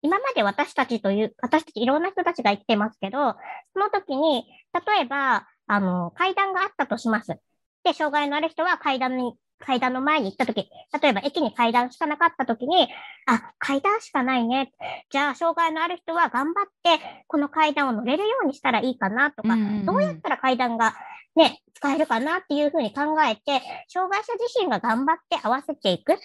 [0.01, 3.35] 今まで私たちという、私たちいろんな人たちが生きてますけど、
[3.73, 7.39] その時に、例えば、あの、階段があったとします。
[7.83, 10.69] で、障害のある人は階段に階段の前に行った時、
[11.01, 12.87] 例えば駅に階段しかなかった時に、
[13.25, 14.71] あ、階段しかないね。
[15.09, 20.95] じゃあ、障害のある人は頑張って、この階段を乗れるようにしたらいいかなとか、どうやったら階段が
[21.35, 26.17] ね、使えるかなっていうふうに考えて、障害者自身が頑張って合わせていく。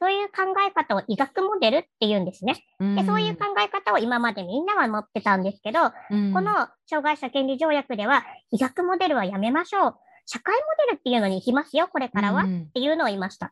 [0.00, 2.64] そういう考え方を医学モデルっていうんですね。
[2.78, 9.96] でそういう考え方を今までみんなは持ってたんですけど、この障害者権利条約では医学モデルはやめましょう。
[10.30, 13.50] 社会モデルっていうのに行きますよ、これからは、っていうのを言いました。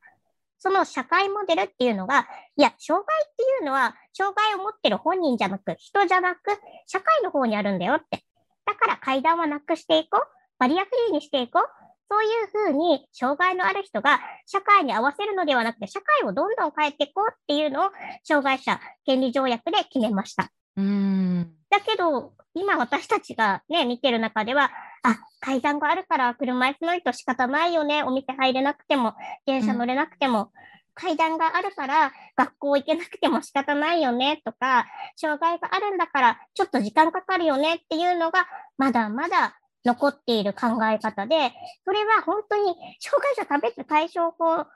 [0.59, 6.41] その社会モデルっていうのが、いや、障害っていうのは、障害を持ってる本人じゃなく、人じゃなく、
[6.87, 8.25] 社会の方にあるんだよって。
[8.67, 10.27] だから階段はなくしていこう。
[10.59, 11.86] バリアフリーにしていこう。
[12.11, 17.91] そういうふうに、障害のある人が社会に合わせるのではなくて、社会をどんどん変えていこうっていうのを、
[18.25, 20.51] 障害者権利条約で決めました。
[20.77, 24.71] うんだだけど、今私たちがね、見てる中では、
[25.03, 28.03] あ、階段があるから車椅子ないと仕方ないよね。
[28.03, 29.15] お店入れなくても、
[29.45, 30.49] 電車乗れなくても、うん、
[30.95, 38.47] 階段があるから学校行けなくても仕方ないよねとか、障害があるんだからちょっと時間かかるよねっていうのが、
[38.79, 41.53] まだまだ残っている考え方で、
[41.85, 44.67] それは本当に障害者差別解消法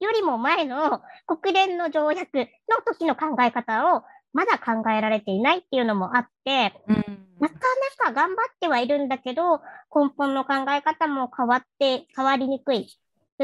[0.00, 2.46] よりも前の国連の条約の
[2.86, 6.96] 時の考え方をまだ考えられていないっていうのもあって、うん、
[7.40, 7.54] なか
[7.98, 9.58] なか頑張ってはいるんだけど、
[9.94, 12.88] 根本の考え方も変わって、変わりにくい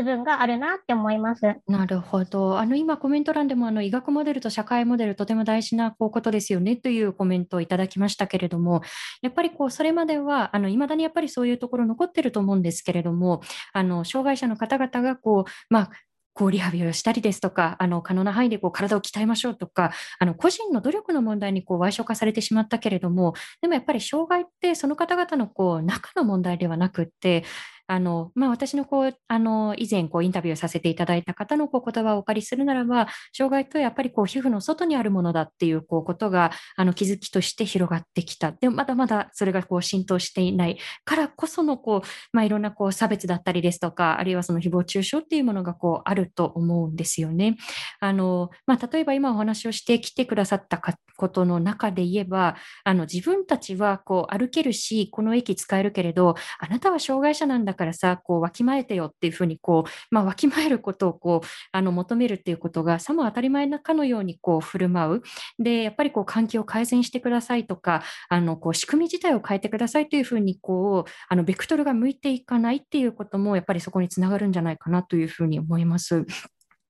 [0.03, 1.43] 部分があるなって思います。
[1.67, 2.59] なるほど。
[2.59, 8.83] あの今コメント欄でもあの医学モデルと社会モデルとても大事なこうことですよねというコメントをいただきましたけれども、
[9.23, 13.41] やっぱりこうそれまではあの未だにやっぱりそういうところ残ってると思うんですけれども、
[13.73, 15.91] あの障害者の方々がこうまあ
[16.35, 27.43] こうリハビリをしたりですとか、あの可能な範囲でこう体を鍛えましょうとか、あの個人の努力の問題にこう賠償化されてしまったけれども、でもやっぱり障害ってその方々のこう中の問題ではなくって、
[27.89, 38.53] あの、まあ、私のこう、あの、以前こうインタビューさせていただいた方のこう言葉をお借りするならば、障害とやっぱりこう皮膚の外にあるものだっていうこうことが、あの、気づきとして広がってきた。
[38.53, 47.57] でもまだまだそれがこう浸透していないからこそのこう、まあ、いろんなこう差別だったりですとか、あるいはその誹謗中傷っていうものがこうあると思うんですよね。
[48.01, 50.79] あの、まあ、例えば今お話をしてきてくださった
[51.17, 65.23] ことの中で言えば、あの、自分たちはこう歩けるし、この駅使えるけれど、あなたは障害者なんだからさ、こう、わきまえてよっていうふうに、こう、まあ、わきまえることを、こう、あの、求めるっていうことが、さも当たり前なかのように、こう、振る舞う。
[65.63, 76.27] で、やっぱり、こう、環境を改善してくださいとか、あの、こう、仕組み自体を変えてくださいというふうに、こう、あの、ベクトルが向いていかないっていうことも、やっぱりそこにつながるんじゃないかなというふうに思います。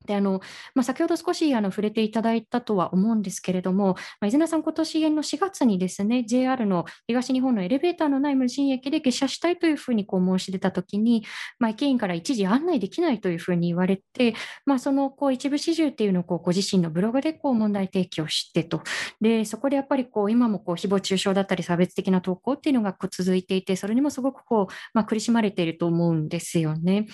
[0.09, 0.41] であの
[0.75, 3.89] まあ、先ほど少しあの触れていただいたとは思うんですけれども、
[4.21, 11.25] まあ、伊豆名さん、今年の4月にですね JR の東日本のエレベーターのない無人駅で下車したいというふうにこう申し出たときに、
[11.59, 18.83] まあ、駅員から一時案内できないというふうに言われて、まあ、そのこう一部始終っていうのをこうご自身のブログでこう問題提起をしてと、
[19.21, 27.07] でそこでやっぱりこう今もこう誹謗中傷だったり差別的な投稿っていうのがこう続いていて、それにもすごくこう、まあ、苦しまれていると思うんですよね。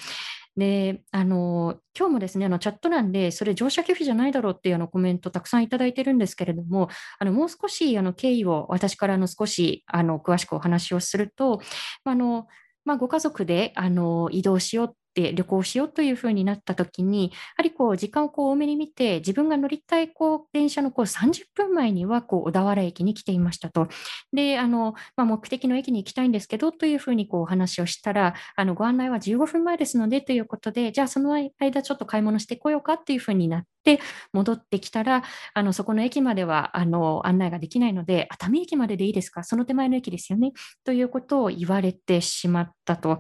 [0.57, 6.89] で、あの、今日もですね、あのチャット欄で、それ乗車拒否じゃないだろうっていうあのコメントたくさんいただいてるんですけれども、
[7.19, 11.61] あのもう少しあの経緯を私からの少しあの詳しくお話をすると、
[12.05, 12.47] あの
[12.85, 23.89] まあ、ご家族であの移動しようって旅行しようというふうになった時に、やはりこう時間をこう多めに見て、自分が乗りたいこう電車のこう30分前にはこう小田原駅に来ていましたと。
[24.33, 34.01] で、あのまあ、目的の駅に行きたいんですけどというふうにこうお話をしたら、あのご案内は15分前ですのでということで、じゃあその間ちょっと買い物してこようかっていうふうになって、
[34.33, 35.23] 戻ってきたら、
[35.55, 40.53] あのそこの駅まではあの案内ができないので、熱海駅まででいいですか、その手前の駅ですよね？
[40.85, 43.19] ということを言われてしまったと。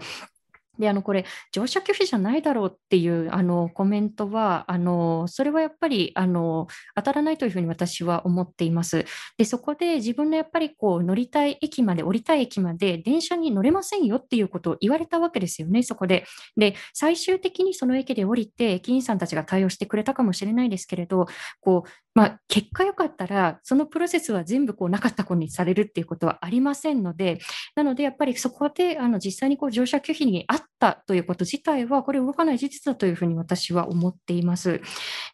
[0.79, 9.05] で、あの、これ、乗車拒否じゃないだろうっていうあのコメントは、あのそれはやっぱりあの当たらないというふうに私は思っています。
[9.39, 16.25] で、そこで自分のやっぱりこう乗りたい駅まで、降りたい駅まで電車に乗れませんよっていうことを言われたわけですよね、そこで。
[16.57, 21.27] で、最終的にその駅で降りて、駅員さんたちが対応してくれたかもしれないですけれど、
[21.61, 27.41] こうまあ、結果良かったら、そのプロセスは全部こうなかったことにされるっていうことはありませんので、
[27.75, 34.81] なのでやっぱりそこであの実際にこう乗車拒否にあったということ自体は、これ動かない事実だというふうに私は思っています。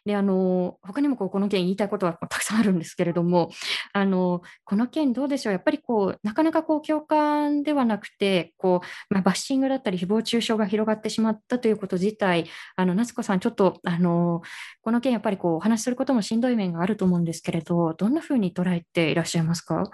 [0.05, 3.49] で、あの、他にもこうこの件言いたいことはたくさんあるんですけれども、
[3.93, 14.41] あの、この件どうでしょう、やっぱりこう、なかなかこう共感ではなくて、こう、まあ、バッシングだったり誹謗中傷が広がってしまったということ自体、あの、夏子さん、ちょっと、あの、
[14.81, 19.89] この件やっぱりこう、お話しすることもしんどい面があると思うんですけれど、どんなふうに捉えていらっしゃいますか？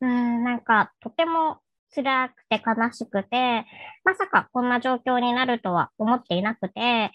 [0.00, 1.58] うん、なんか、とても
[1.94, 3.64] 辛くて悲しくて、
[4.04, 7.12] まさかこんな状況になるとは思っていなくて、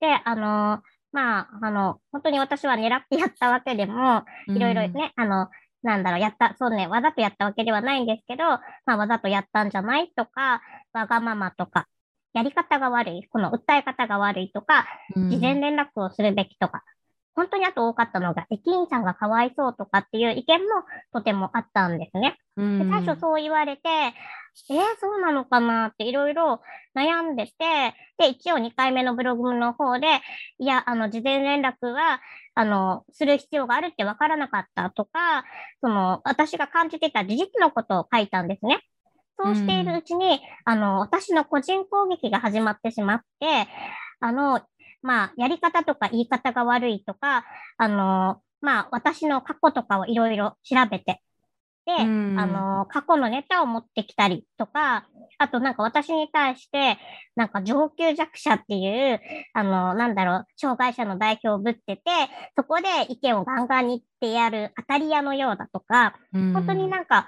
[0.00, 5.50] で、あの、まあ、あの、本当に私は狙ってやったわけでも、いろいろね、うん、あの、
[5.82, 8.44] なんだろう、やった、そうね、わざとやったわけではないんですけど、
[8.84, 10.60] まあ、わざとやったんじゃないとか、
[10.92, 11.86] わがままとか、
[12.34, 16.82] やり方が悪い、この訴え方が悪いとか、事前連絡をするべきとか、
[17.38, 20.66] 本当にあと多かったのが、駅員さんがかわいそうとかっていう意見も
[21.12, 22.36] とてもあったんですね。
[22.56, 26.60] で最初そう言われて、えー、そうなのかなっていろいろ
[26.96, 27.52] 悩んでて、
[28.18, 30.20] で、一応2回目のブログの方で、
[30.58, 32.20] いや、あの、事前連絡は、
[32.56, 35.44] あの、する必要があるって分からなかったとか、
[35.80, 38.80] その、私が感じてた事実のことを書いたんですね。
[39.38, 43.68] そうしているうちに、あの、私の個人攻撃が始まってしまって、
[44.18, 44.60] あの、
[45.02, 47.44] まあ、やり方とか言い方が悪いとか、
[47.76, 51.22] あの、まあ、私の過去とかをいろいろ調べて、
[51.86, 55.06] で、あの、過去のネタを持ってきたりとか、
[55.38, 56.98] あとなんか私に対して、
[57.34, 59.20] なんか上級弱者っていう、
[59.54, 62.02] あの、なんだろう、障害者の代表をぶってて、
[62.56, 66.14] そこで意見をガンガンに言ってやる当たり屋のようだとか、
[66.52, 67.26] 本当になんか、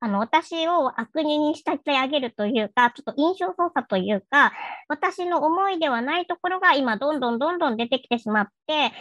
[0.00, 4.52] あの、私を悪人に仕立て上げるというか、ちょっと印象操作というか、
[4.88, 8.92] 私の思いではないところが今どんどんどんどん出てきてしまって、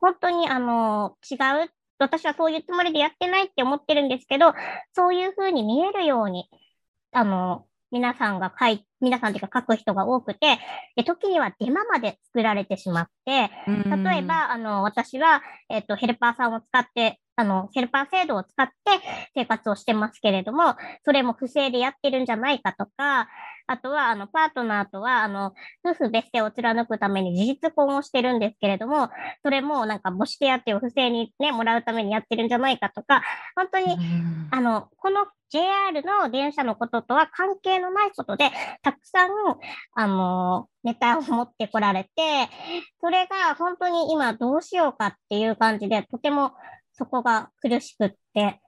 [0.00, 1.34] 本当にあの、違
[1.64, 1.70] う。
[2.00, 4.54] 私はそういうつもりでやってないって思ってるんですけど、
[4.94, 6.48] そういうふうに見えるように、
[7.12, 10.58] あの、皆さんが書い、皆さんというか書く人が多くて、
[10.96, 18.74] で、時にはデマまで作られてしまって、例えば、あの、私は、えっ、と、ヘルパーさんを使って、あの、ヘルパー制度を使って
[19.32, 20.74] 生活をしてますけれども、
[21.04, 23.28] それも不正でやってるんじゃないかとか、
[23.68, 25.52] あとは、あの、パートナーとは、あの、
[25.86, 29.10] 夫婦別姓を貫くために事実婚をしてるんですけれども、
[29.44, 33.22] それもなんか母子手当を不正にね、もらうためにやってるんじゃないかとか、
[33.54, 33.96] 本当に、
[34.50, 38.50] あの、この JR の電車のこととは関係のないことで、
[38.82, 39.30] たくさん、
[39.94, 42.10] あの、ネタを持ってこられて、
[43.00, 46.52] それが本当に今どうしようかっていう感じで、とても
[46.98, 48.60] そこが苦しくって、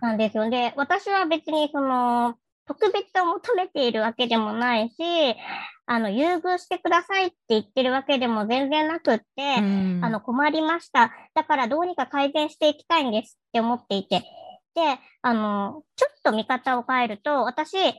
[0.00, 0.50] なんですよ。
[0.50, 2.34] で、私は別にその、
[2.66, 4.94] 特別を求めているわけでもないし、
[5.86, 9.24] あの、優遇してくださいって言ってるわけでも全然なくって、
[10.00, 11.12] あの、困りました。
[11.34, 14.20] だからどうにか改善していきたいんですって思っていて。
[14.74, 17.92] で、あの、ちょっと見方を変えると、私、車椅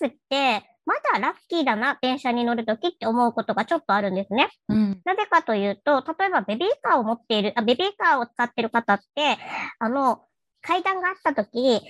[0.00, 4.50] 子って、まだラッキーだな、電車に乗るときって思うことがちょっとあるんですね。
[4.68, 9.38] うん、なぜかというと、例えばベビーカーを持っている、あベビーカーを使ってる方って、
[9.78, 10.24] あの、
[10.60, 11.80] 階段があったとき、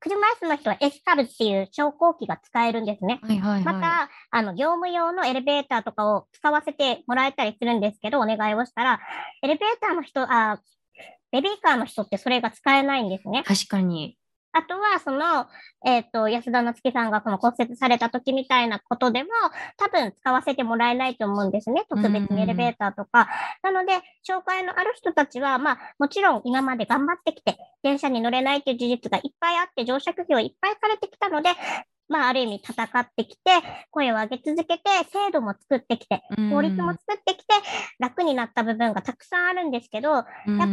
[0.00, 3.20] 車椅子の人はエスカルっていう昇降機が使えるんですね。
[3.22, 9.00] はいはいはい、また、あの、業務用のエレベーターとかを使わせてもらえたりするんですけど、お願いをしたら、
[9.42, 10.60] エレベーターの人、あ
[11.30, 13.42] ベビーカーの人ってそれが使えないんですね。
[13.46, 14.18] 確かに。
[14.52, 15.46] あとは、その、
[15.84, 19.30] えっ、ー、と、安田夏樹さんがその骨折された時みたいなことでも、
[19.78, 21.84] 多分使わせてもらえないと思うんですね。
[21.88, 23.28] 特別にエレベーターとか。
[23.62, 23.94] なので、
[24.28, 31.50] 紹介のある人たちは、まあ、もちろん今まで頑張ってきて、電車に乗れないという事実がいっぱいあって、乗車拒否をいっぱいされてきたので、
[32.08, 33.50] まあ、ある意味戦ってきて、
[33.90, 34.82] 声を上げ続けて、
[35.12, 37.54] 制度も作ってきて、法律も作ってきて、
[37.98, 40.24] 楽になった部分がたくさんあるんですけど、やっ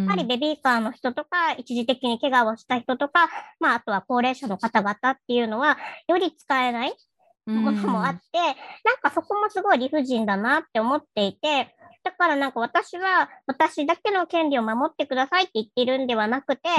[0.08, 5.78] ぱりベビーカーの人とか、一時的に怪我をした人とか、まあ、あとは高齢者の方々っていうのは、
[6.08, 6.94] より使えない
[7.46, 8.20] ものもあって、
[8.84, 16.70] なんかそこもすごい理不尽だなって思っていて、だからなんか私は、私だけの権利を守ってくださいって言ってるんではなくて、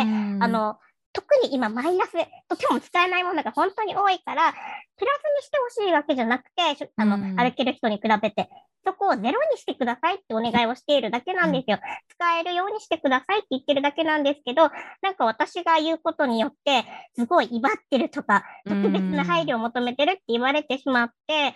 [0.41, 0.79] あの、
[1.13, 2.13] 特に今マイナス、
[2.49, 8.49] とても使えないものが本当に多いから、プラスにしてほしいわけじゃなくて、あの、歩ける人に比べて、
[8.85, 11.79] そこをゼロにしてくださいってお願いをしているだけなんですよ。
[12.09, 14.71] 使えるようにしてくださいって言ってるだけなんですけど、
[15.03, 16.85] なんか私が言うことによって、
[17.17, 21.55] すごい威張ってるとか、特別な配慮を求めてるって言われてしまって、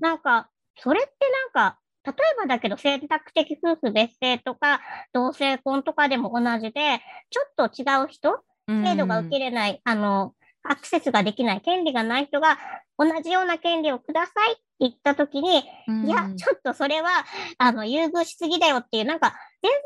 [0.00, 4.82] なんか、それってなんか、例えばだけど選択的夫婦別姓とか
[5.14, 7.00] 同性婚とかでも同じで、
[7.30, 12.58] ちょっと違う人制度が受けれない、あの、アクセスができない、権利がない人が
[12.98, 17.10] 同じような権利をくださいって言ったときに、いや、ちょっとそれは、
[17.58, 19.80] あの、優遇しすぎだよっていう、なんか、全然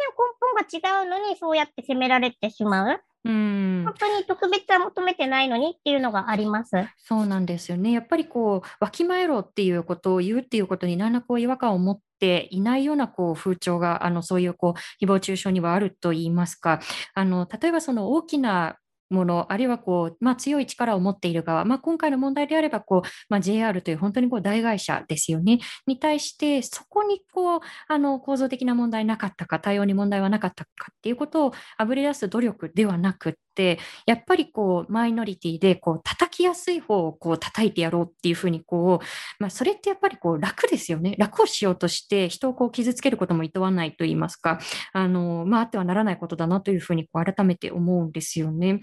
[0.73, 3.01] 根本が違うのに、そうやって責められてしまう。
[3.25, 6.71] うん、本当に特別は求めてないのにっていうのがあります。
[6.97, 7.91] そうなんですよね。
[7.91, 16.81] やっぱりこう、わきまえろっていうことを言うっていうことに何らこう違和感を持っていないようなこう風潮が、あのそういうこう誹謗中傷にはあると言いますか、
[17.15, 18.77] あの例えばその大きな
[19.11, 41.17] もの、あるいはこう、まあ、強い力を持っている側、まあ、今回の問題であればこう、まあ、JR という本当にこう大会社ですよね、に対して、そこにこうあの構造的な問題なかったか、対応に問題はなかったかっていうことをあぶり出す努力ではなくって、やっぱりこうマイノリティでこう叩きやすい方をこう叩いてやろうっていうふうにこう、まあ、それってやっぱりこう楽ですよね。
[41.19, 44.61] 楽をしようとして人をこう傷つけることも厭わないといいますか、
[44.93, 48.81] あのまあ、あってはならないことだなというふうにこう改めて思うんですよね。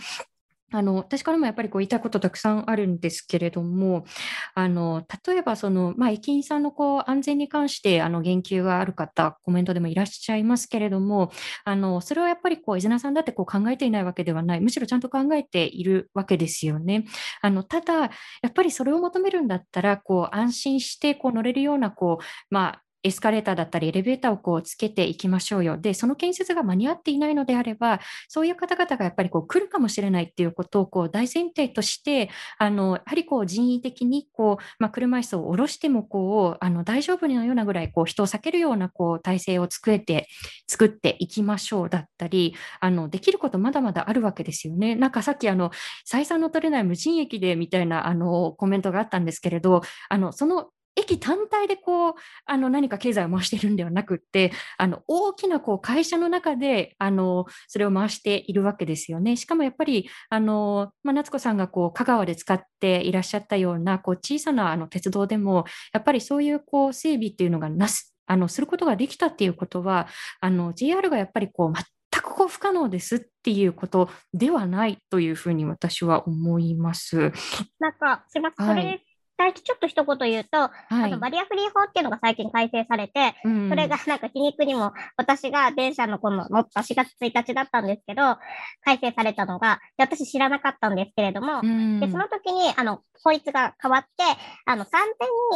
[0.76, 4.06] あの私からもやっぱりこう言いたいことたくさんあるんですけれども、
[4.54, 11.32] あの例えばその、まあ、駅員さんのこう安全に関してあの言及がある方、コメントでもいらっしゃいますけれども、
[11.64, 17.06] あのそれはやっぱりこう伊豆名さんだってこう考えていないわけではない、むしろちゃんと考えているわけですよね。
[17.42, 18.10] あのただ、や
[18.48, 25.78] っぱりそれを求めるんだったら、こう安心してこう乗れるようなこう、まあエスカレーターだったりエレベーターをこうつけていきましょうよ。
[25.78, 40.28] で、その建設が間に合っていないのであれば、そういう方々がやっぱりこう来るかもしれないっていうことをこう大前提として、あのやはりこう人為的にこう、まあ、車椅子を下ろしてもこうあの大丈夫なようなぐらいこう人を避けるようなこう体制を作れて
[40.68, 44.96] 作っていきましょうだったり、あのできることまだまだあるわけですよね。
[44.96, 45.72] なんかさっきあの
[46.10, 52.14] 採算の取れない無人駅でみたいなあのコメントがあったんですけれど、あのその駅単体でこう
[52.46, 59.36] あの何か経済を回しているんではなくってあの大きなこう会社の中であのそれを回しているわけですよね。
[59.36, 70.08] しかもやっぱりあの、まあ、夏子さんがこう香川で使っていらっしゃったようなこう小さなあの鉄道でもやっぱりそういうこう整備っていうのがなすあのすることができたっていうことは
[70.40, 77.32] あの JR がやっぱりこう全くこう不可能ですっていうことではないというふうに私は思います。
[77.80, 79.02] なんかすみません、はい、それ
[79.38, 88.38] 最初ちょっと一言言うと、はい、あのバリアフリー法っていうのが最近改正されて、うん、それが なんか皮肉にも私が電車のこの乗った4月1日だったんですけど、
[88.84, 94.24] 改正されたのが、私知らなかったんですけれども、うん、でその時にあの法律が変わって、
[94.66, 94.90] あの3000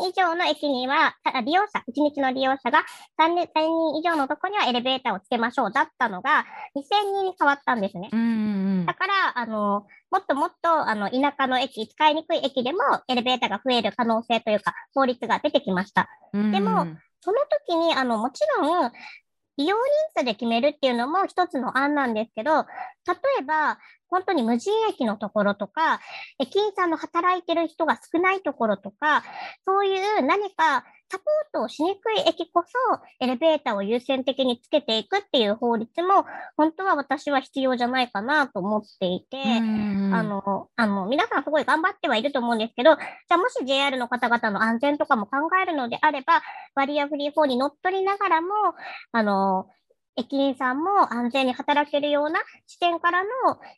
[0.02, 1.16] 人以上の駅には、
[1.46, 2.84] 利用者、1日の利用者が
[3.20, 8.10] 3000人以上のとこにはエレベーターをつけましょうだったのが、2000人に変わったんですね。
[8.12, 8.86] うん。
[8.86, 16.10] だから、あの、もっともっと、あの、田舎の駅、使いにくい駅でもエレベーターが増える可能性というか、法律が出てきました。
[16.52, 16.88] でも、
[17.22, 18.92] その時に、あの、もちろん、
[19.58, 19.84] 利用人
[20.22, 22.66] 数で決めるっていうのも一つの案なんですけど、例
[23.42, 23.78] えば、
[24.10, 26.00] 本当に無人駅のところとか、
[26.40, 29.24] 駅員さんの働いてる人が少ないところとか、
[29.66, 32.70] そういう何かサポートをしにくい駅こそ、
[33.20, 39.38] エレベーターを優先的につけていくっていう法律も、本当は私は必要じゃないかなと思っていて、
[40.12, 46.44] あの、あの、皆さんすごい頑張ってはいると思うんですけど、じゃあもし JR の方々の安全とかも考えるのであれば、
[46.76, 48.50] バリアフリー法に乗っ取りながらも、
[49.12, 49.68] あの、
[50.20, 53.30] 駅員さんも安全に働けるような視点からの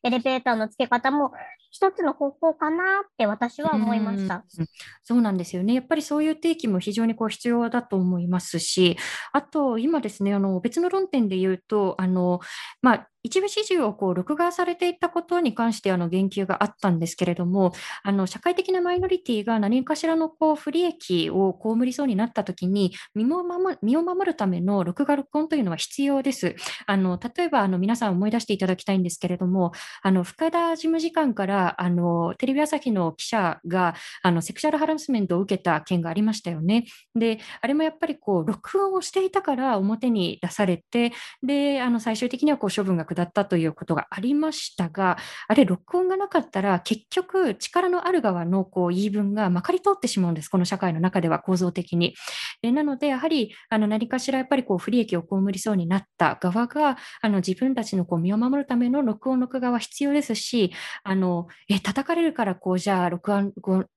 [0.04, 1.32] エレベーターの付け方も
[1.72, 4.44] 一つの方法かなって私は思いました。
[4.60, 4.64] う
[5.04, 5.74] そうなんですよね。
[5.74, 8.98] やっぱりそういう定義も非常にこう必要だと思いますし、
[9.32, 12.42] あと今ですね、あの別の論点で言うと、あの
[12.82, 26.56] まあ、一部始終をこう録画されていたことに関してあの言及があったんですけれども、あの社会的なマイノリティが何かしらのこう不利益を被りそうになったときに身を守身を守るための録画録音というのは必要です。
[26.86, 36.86] あの例えばあの皆さん思い出していただきたいんですけれども、あの深田事務次官からあのテレビ朝日の記者があのセクシャルハラスメントを受けた件がありましたよね。
[37.16, 41.14] で、あれもやっぱりこう録音をしていたから表に出されて、
[41.44, 52.16] で、あの最終的にはこう処分が下ったということがありましたが、あれ、録音がなかったら、結局、力のある側のこう言い分がまかり通ってしまうんです、この社会の中では構造的に。
[52.64, 60.72] えなので、やはりあの何かしらやっぱりこう不利益を被りそうになった側が、あの自分たちのこう身を守るための録音、録画は必要ですし、
[61.04, 63.54] あのえ叩かれるからこう、じゃあ録音、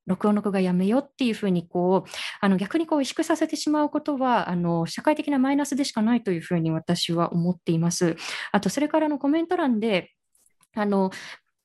[0.06, 2.10] 録音、録画やめようっていうふうにこう
[2.40, 8.16] あの逆にこう萎縮させてしまうことはあの社会的なマイナスでしかないというふうに私は思っています。
[8.52, 10.12] あと、それからのコメント欄で、
[10.74, 11.10] あの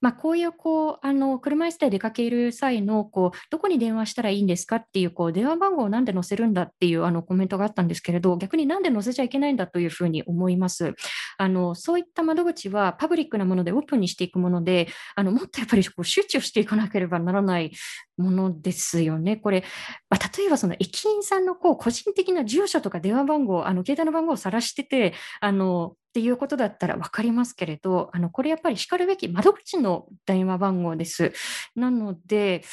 [0.02, 10.94] まあ、こういうこうあの車椅子で出かける際のこうどこに電話したらいいんですかっていうこう電話番号をなんで載せるんだっていうあのコメントがあったんですけれど逆になんで載せちゃいけないんだというふうに思います。
[11.38, 17.72] あのそういった窓口はパブリックなものでオープンにしていくものであのもっとやっぱりこう周知をしていかなければならない
[18.18, 19.36] ものですよね。
[19.38, 19.64] これ、
[20.10, 31.34] まあ、例えばその駅員さんのこう個人的な住所とか電話番号、あの携帯の番号を晒してて、あのっていうことだったら分かりますけれど、あのこれやっぱりしかるべき窓口の電話番号です。
[31.76, 32.64] なので、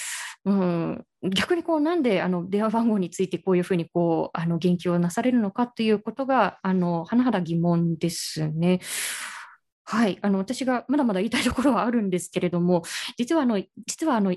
[0.46, 8.80] うん、逆にこうなんであの電話番号についてこういうふうにこうあの言及をなされるのかということが、あの甚だ疑問ですね。
[9.84, 12.82] はい、あの私がまだまだ言いたいところはあるんですけれども、
[13.18, 14.34] 実はあの実はあの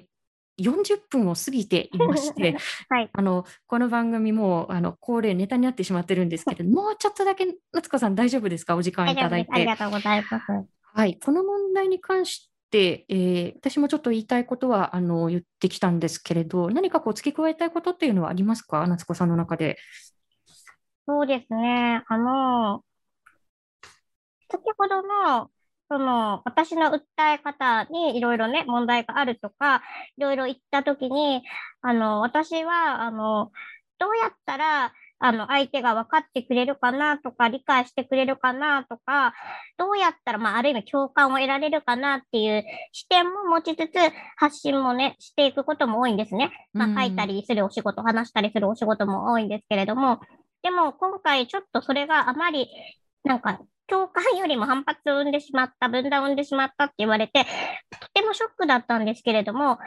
[0.63, 2.57] 40分を過ぎていまして、
[2.89, 8.75] はい、あのこの番組もあの恒例ネタになってしまってるんですけれどもうちょっとだけ夏子さん大丈夫ですか？
[8.75, 9.51] お時間いただいて。
[9.51, 10.45] ありがとうございます。
[10.93, 19.77] はい、この問題に関して、えー、私もちょっと言いたいことはあの言ってきたんですけれど、何かこう付け加えたいことっていうのはありますか、夏子さんの中で。
[21.07, 22.83] そうですね、あの、
[24.51, 25.49] 先ほどの
[25.89, 27.01] その、私の訴
[27.33, 29.81] え方にいろいろね、問題があるとか、
[30.17, 31.41] いろいろ言ったときに、
[31.81, 33.51] あの、私は、あの、
[33.97, 39.33] どうやったら、あの、相手が分かってくれるかなとか、理解してくれるかなとか、
[39.77, 42.63] どうやったら、まあ、ある意味共感を得られるかなっていう
[42.93, 43.97] 視点も持ちつつ、
[44.37, 46.51] 発信もね、していくことも多いんですね。
[46.73, 50.19] まあ、書いたりするお仕事、話したりするお仕事も多いんですけれども、
[50.61, 52.69] でも今回ちょっとそれがあまり、
[53.23, 53.59] なんか
[53.89, 57.45] 共感よりも反発を生んでしまった、分断を生んでしまったって言われて、
[57.99, 59.77] とてもショックだったんですけれども、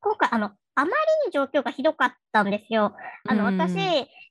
[0.00, 0.90] 今回、あの、あまり
[1.26, 2.94] に状況がひどかったんですよ。
[3.28, 3.78] あの、私、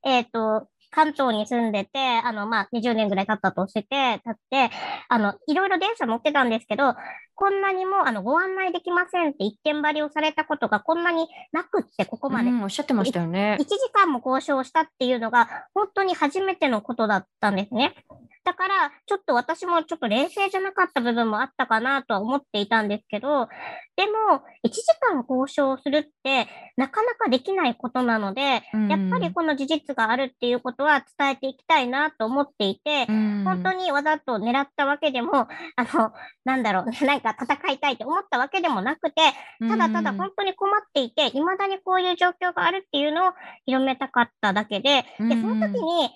[0.03, 4.69] えっ、ー、と、関東に住んでて、あの、まあ、20年ぐらい経ったとして、経って、
[5.07, 6.95] あの、いろいろ電車乗ってたんですけど、
[7.41, 12.51] こんなにも、あの、ご案内できませんって一点張りをされたことがこんなになくって、ここまで。
[12.51, 13.57] うん、おっしゃってましたよね。
[13.59, 17.95] 1時間も交渉したっていうのが、本当に初めてのことだったんですね。
[18.43, 23.47] だから、ちょっと私もちょっと冷静じゃなかった部分もあったかなとは思っていたんですけど、
[23.95, 36.11] でも、1時間交渉するって、なかなかできないことなので、うん、やっぱりこの事実があるっていうことは伝えていきたいなと思っていて、うん、本当にわざと狙ったわけでも、あの、
[36.43, 39.21] なんだろう、なんか戦いたいと思ったわけでもなくて、
[39.67, 43.33] ただただ本当に困っていて、未だにこういう状況があるっていうのを
[43.65, 46.09] 広めたかっただけで、で、その時に、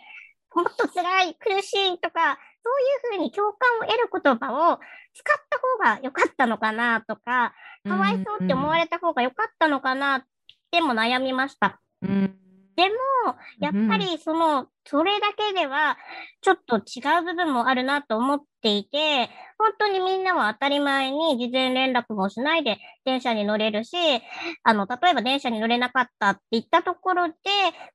[0.56, 2.72] もっと辛い、苦しいとか、そ
[3.12, 4.80] ういうふうに共感を得る言葉を
[5.14, 7.54] 使った方が良かったのかなとか、
[7.88, 10.24] かわいそうって思われた方が良かったのかなっ
[10.72, 11.80] ても悩みました。
[12.02, 12.36] うん。
[12.76, 15.98] でも、やっぱりその、それだけでは、
[16.42, 23.96] ちょっと違う部分もあるなと思っていて、本当にみんなは当たり前に事前連絡もしないで電車に乗れるし、
[24.64, 27.34] あの、例えば電車に乗れなかったって言ったところで、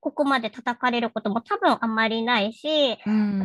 [0.01, 2.97] ここまで叩かれることも多分あまりないし、あ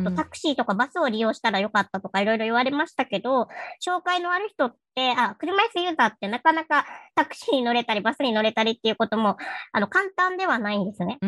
[0.02, 3.42] とタクシーとかバスを利用したらよかったとかいろいろ言われましたけど、
[3.86, 9.36] 紹介のある人って、あ、車椅子ユーザーってなかなかタクシーに乗れたりバスに乗れたりっていうことも、
[9.72, 11.18] あの、簡単ではないんですね。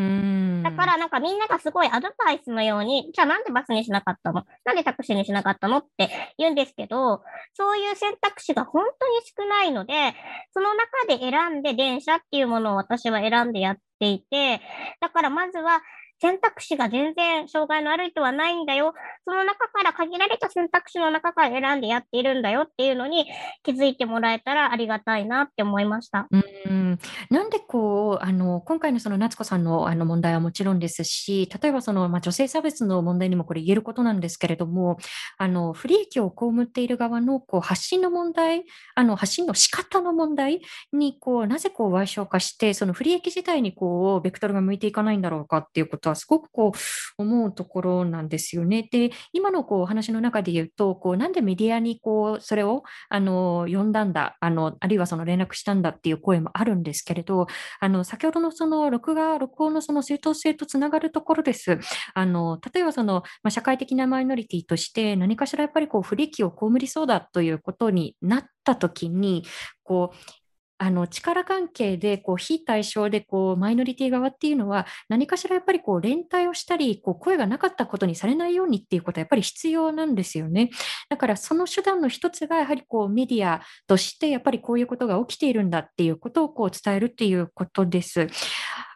[0.62, 4.44] だからなんかみんながすごいアドバイスのように、じゃあなんでバスにしなかったの？
[4.64, 5.78] なんでタクシーにしなかったの？
[5.78, 7.22] って言うんですけど、
[7.54, 10.14] そういう選択肢が本当に少ないので、
[10.52, 14.60] その中で選んで電車っていうものを私は選んでやっていて、
[15.00, 15.82] だからまずは
[16.20, 18.94] 選択肢が全然障害のある人はないんだよ。
[19.26, 23.26] その中から限られた選択肢の中から選んでやっているんだよっていうのに
[23.62, 26.28] 気づいてもらえたらありがたいなって思いました。
[26.30, 26.98] うん
[27.30, 34.98] なんでこう、あの、今回のその夏子さんのあの問題はもちろんですし、例えばその、まあ、女性差別の問題にもこれ言えることなんですけれども、
[35.36, 38.64] あの、不利益を被っている側のこう発信の問題、
[38.94, 40.60] あの、発信の仕方の問題
[40.92, 48.88] に、こう、なぜこう、賠償化して、その不利益自体にこう、ベクトルが向いていかないんだろうかっていうことはすごくこう思うところなんですよね。
[48.90, 57.46] で、今のこうお話の中で言うと、こうなんでメディアにこうそれをあの呼んだんだあの、あるいはその連絡したんだっていう声もあるんですけれど、
[57.80, 61.78] あの先ほどのその録画、録音のその正当性とつながるところです。
[62.14, 69.44] あの例えばその、まあ、社会的なマイノリティとして何かしらやっぱりこう不利益を被りそうだということになったときに、
[69.82, 70.47] こう
[70.78, 80.70] あの力関係でこう非対称でこうマイノリティ側っていうのは何かしらやっぱりこう連帯をしたりこう声がなかったことにされないようにっていうことはやっぱり必要なんですよね。
[81.08, 88.28] だからその手段の一つがやはりこうメディアとしてやっぱりこういうことが起きているんだっていうことをこう伝えるっていうことです。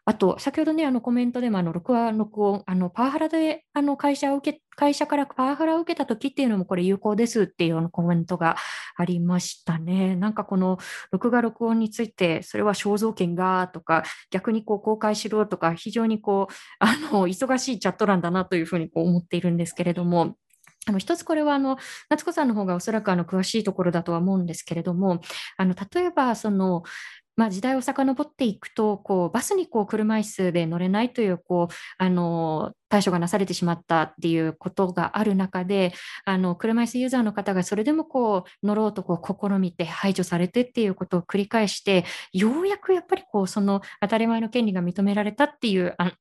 [0.04, 8.56] あと、先ほどね、あのコメントでも、あの録画、録音、あのパワハラであの会社を受け、会社からパワハラを受けたときっていうのも、これ有効ですっていうようなコメントが
[8.96, 10.16] ありましたね。
[10.16, 10.78] なんかこの
[11.12, 20.36] 録画、録音について、それは肖像権がとか、逆にこう公開しろとか、非常にこう、あの忙しいチャット欄だなというふうにこう思っているんですけれども。
[20.84, 21.76] あの一つこれはあの
[22.08, 25.20] 夏子さんの方がおそらくあの詳しいところだとは思うんですけれども、
[25.56, 26.82] あの例えばその
[27.36, 35.94] まあ、時代を遡っていくとこうバスにこう車椅子で乗れないというこうあの対処がなされてしまったっていうことがある中で
[36.26, 46.12] あの車椅子ユーザーの方がそれでもこう乗ろうとこう試みて排除されてっていうことを繰り返してようやくやっぱりこうその当たり前の権利が認められたっていうあ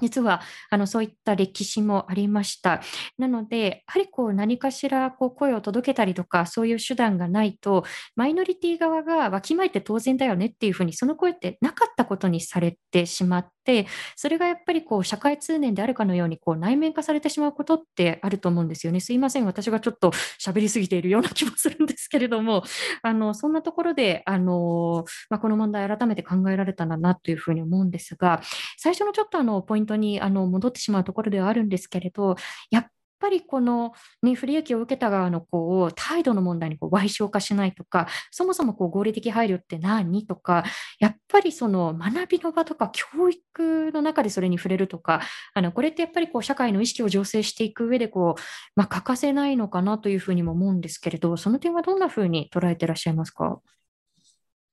[0.00, 0.40] 実は
[0.70, 2.80] あのそういった歴史もありました。
[3.18, 7.84] なので、やはりこう何かしらこう声を届けたりとか、そういう手段がないと、
[8.16, 13.86] マイノリティ側がわきまえて当然だよねっていうふうに、その声ってなかったことにされてしまって、
[14.16, 19.00] それがやっぱりこう社会通念であるかのようにこう内面化されてしまうことってあると思うんですよね。
[19.00, 22.62] すいません、私がちょっと喋りすぎているような気もするんですけれども、
[23.02, 28.40] あのそんなところであの、まあ、この問題、改めて考えられたらなというふうに思うんですが、
[28.76, 32.36] 最初のちょっとあのポイント当にあの戻ってしまうところではあるんですけれど、
[32.70, 32.86] やっ
[33.20, 40.62] ぱりこの、ね、不利益を受けた側のこう態度の問題にこう賠償化しないとか、そもそもこう合理的配慮って何とか、
[41.00, 45.20] やっぱりその学びの場とか教育の中でそれに触れるとか、
[45.52, 48.40] あのこれってやっぱりこう社会の意識を醸成していく上でこう、
[48.76, 53.60] まあ、欠かせないのかなというふうにも思うんですけれど、その点はどんなふうに捉えてらっしゃいますか？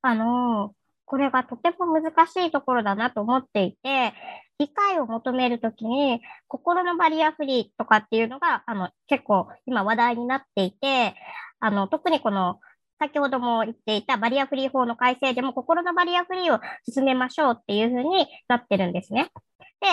[0.03, 0.75] あの
[1.05, 4.13] これがとても難しいところだなと思っていて、
[4.57, 11.15] 理解を求めるときに、心のバリアフリーとかっていうのが、あの、結構今話題になっていて、
[11.59, 12.59] あの、特にこの、
[12.99, 19.31] 先ほども言っていたバリアフリー法の改正でも心のバリアフリーを進めましょうっていうふうになってるんですね。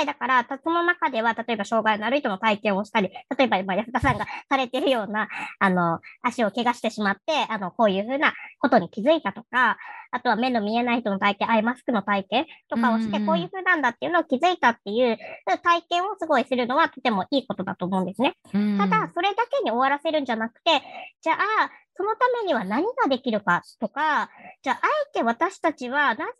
[0.01, 5.29] で、だから、その中では、例えば障害のある人の体験をしたり、例えば今安田さんがされているような、
[5.59, 9.77] あの、足を怪我してしまって、あの、こういうふうなことに気づいたとか、
[10.11, 15.19] あとは目の見えない人の体験、アイマスクの体験とかをして、こういうふうなんだっていうのを気づいたっていう
[15.63, 18.37] 体験をすごいするのはとてもいいことだと思うんですね。
[18.79, 20.83] ただ、それだけに終わらせるんじゃなくて、
[21.23, 24.31] じゃあ、そのためには何ができるかとか、
[24.63, 26.33] じゃあ、あえて私たちはなぜ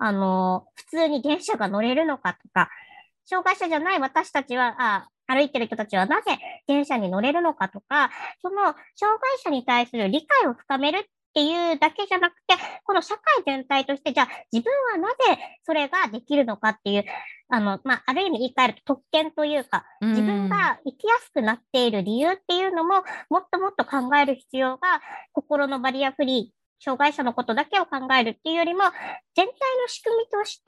[0.00, 2.70] あの、普通に電車が乗れるのかとか、
[3.26, 8.10] 障害者じゃない私たちは、あ歩いてる人たちはなぜ電車に乗れるのかとか、
[8.42, 17.04] その障害者に対する理解を深めるっていうだけじゃなくて、この社会全体として、じゃあ自分はなぜそれができるのかっていう、
[17.48, 25.00] あの、まあ、ある意味言い換えると特権というか、自分が生きやすくなっている理由っていうのも、もっともっと考える必要が、
[25.32, 28.84] 心のバリアフリー障害者のことだけを考えるっていうよりも、
[29.36, 30.62] 全体の仕組みとして、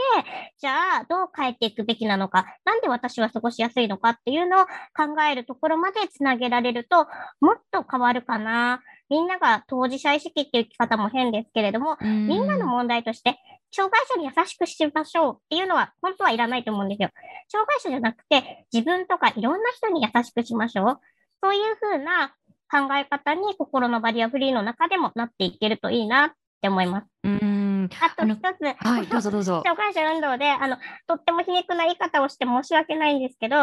[0.58, 7.06] じゃあどう変えていくべきなのか、なんで私は過ごしやすいのかっていうのを考えるところまでつなげられると、
[7.40, 8.82] もっと変わるかな。
[9.08, 13.38] みんなが当事者意識っていう生き方も変ですけれども、みんなの問題として、
[13.74, 17.08] 障害者に優しくしましょうっていうのは本当はいらないと思うんですよ。
[17.48, 21.00] 障害者じゃなくて、自分とかいろんな人に優しくしましょう。
[21.42, 22.34] そういうふうな
[22.72, 26.30] 考え方に心のバリアフリーの中でもなっていけるといいなっ
[26.62, 27.06] て思います。
[27.24, 27.62] うん
[28.00, 29.62] あと一つ、はい、どうぞどうぞ。
[29.64, 33.56] 障害者運動で、あの、とっても皮肉な言い方をして申し訳ないんですけど、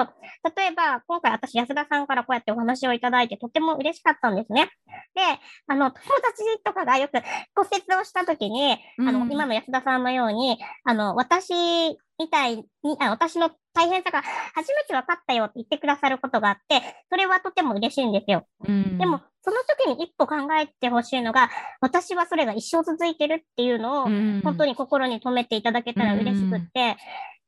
[0.56, 4.70] 例えば、今回私、安田さんからこうやってお話をいただいて、とても嬉しかったんですね。
[5.16, 5.22] で、
[5.68, 7.14] あの、友達とかがよく
[7.56, 12.66] 骨折をしたときに、あの、今の安田さんのように、あの、私みたいに、
[13.00, 14.22] あ私の大変さが
[14.54, 18.46] 初めて分かったよって言ってくださることがあって、それはとても嬉しいんですよ。
[18.68, 21.50] うん、でも、その時に一歩考えてほしいのが、
[21.80, 24.08] 私はそれが一生続いてるっていうのを、
[24.44, 26.98] 本当に心に留めていただけたら嬉しくって、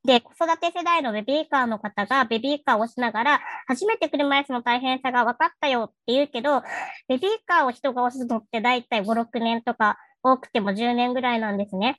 [0.04, 6.62] で、子育て世代のベビーカーの方がベビーカーをしながら、初めて車椅子の大変さが分かったよって言うけど、
[7.08, 11.98] ベビーカーを人が押すのって大体5、6年とか、多くても10年ぐらいなんですね。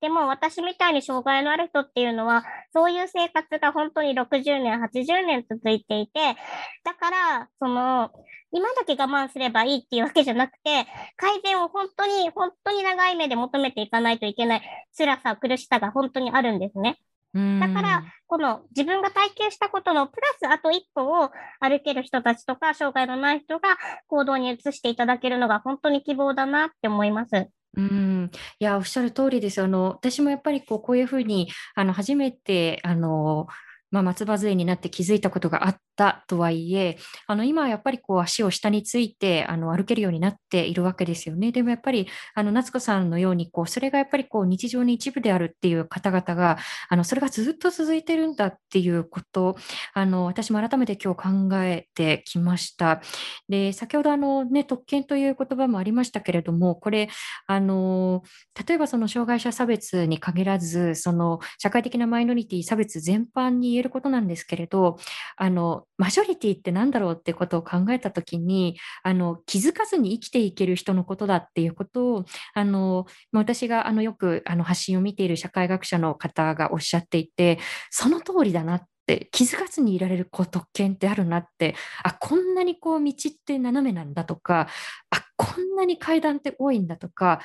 [0.00, 6.36] でも私みたいに障害のある人っていうのは、そういう生活が本当に60年、80年続いていて、
[6.84, 8.10] だから、その、
[8.52, 10.86] 今だけ我慢すればいいっていうわけじゃなくて、
[11.16, 14.62] 改善を本当に、本当に長い目で求めていかないといけない
[14.96, 16.98] 辛さ、苦しさが本当にあるんですね。
[17.32, 21.30] だから、この自分が体験したことのプラスあと一歩を
[21.60, 23.76] 歩ける人たちとか、障害のない人が
[24.08, 27.50] 行動に移していただけるのが本当に希望だなって思います。
[27.76, 29.62] うん、いや、おっしゃる通りです。
[29.62, 33.46] あの、私もやっぱりこう、こういうふうに、あの、初めて、あの、
[33.92, 36.96] まあ、松葉杖になって気づいたことがあったとはいえ、
[37.26, 41.52] あの今はやっぱりこう足を下についてあの歩けるようになっているわけですよね。
[41.52, 46.56] でもやっぱりあの夏子さんのようにこうそれがやっぱりこう日常に一部であるっていう方々が
[46.88, 49.56] あのそれがずっと続いてるんだっていうこと
[49.92, 53.02] あの私も改めて今日考えてきました。
[53.50, 57.10] で先ほどあの、ね、特権という言葉もありましたけれどもこれ
[57.46, 58.22] あの
[58.66, 64.96] 例えばその障害者差別に限らずその社会的なマイノリティ差別全般に言えることなんですけれど、
[65.36, 72.24] あの、マジョリティって何だろうってことを考えたときに、あの、気づかずに生きていける人のことだっていうことを、
[72.54, 77.58] あの、私があのよくあの発信を見ている社会学者の方がおっしゃっていて、
[77.90, 84.68] その通りだなって気づかずにいられるこう特権ってあるなってあこんなにこう道って斜めなんだとか
[85.10, 87.40] あこんなに階段って多いんだとか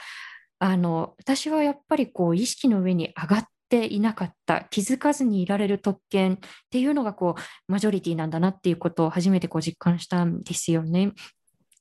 [0.60, 6.38] あの私はやっぱりこう意識の上に上がっていなかった気づかずにいられる特権っ
[6.70, 11.14] ていうのがこうマジョリティなんだなっていうことを初めてこう実感したんですよね。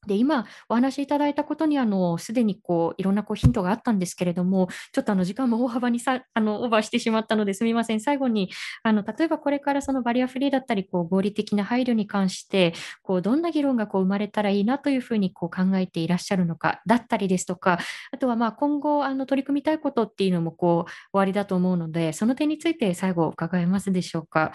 [0.07, 8.51] で今お話しいただいたことにあのすでにこういろんなこうヒントがあったんですけれどもちょっとあの時間も大幅にさあのオーバーしてしまったのですみません最後に
[8.83, 17.79] あの例えばこれからそのバリアフリーだったりこう合理的な配慮に関してこうどんな議論がこう生まれたらいいなというふうにこう考えていらっしゃるのかだったりですとか
[18.13, 24.53] あとはまあ今後あの取り組みたいことっていうのもこう終わりだと思うのでその点について最後伺えますでしょうか？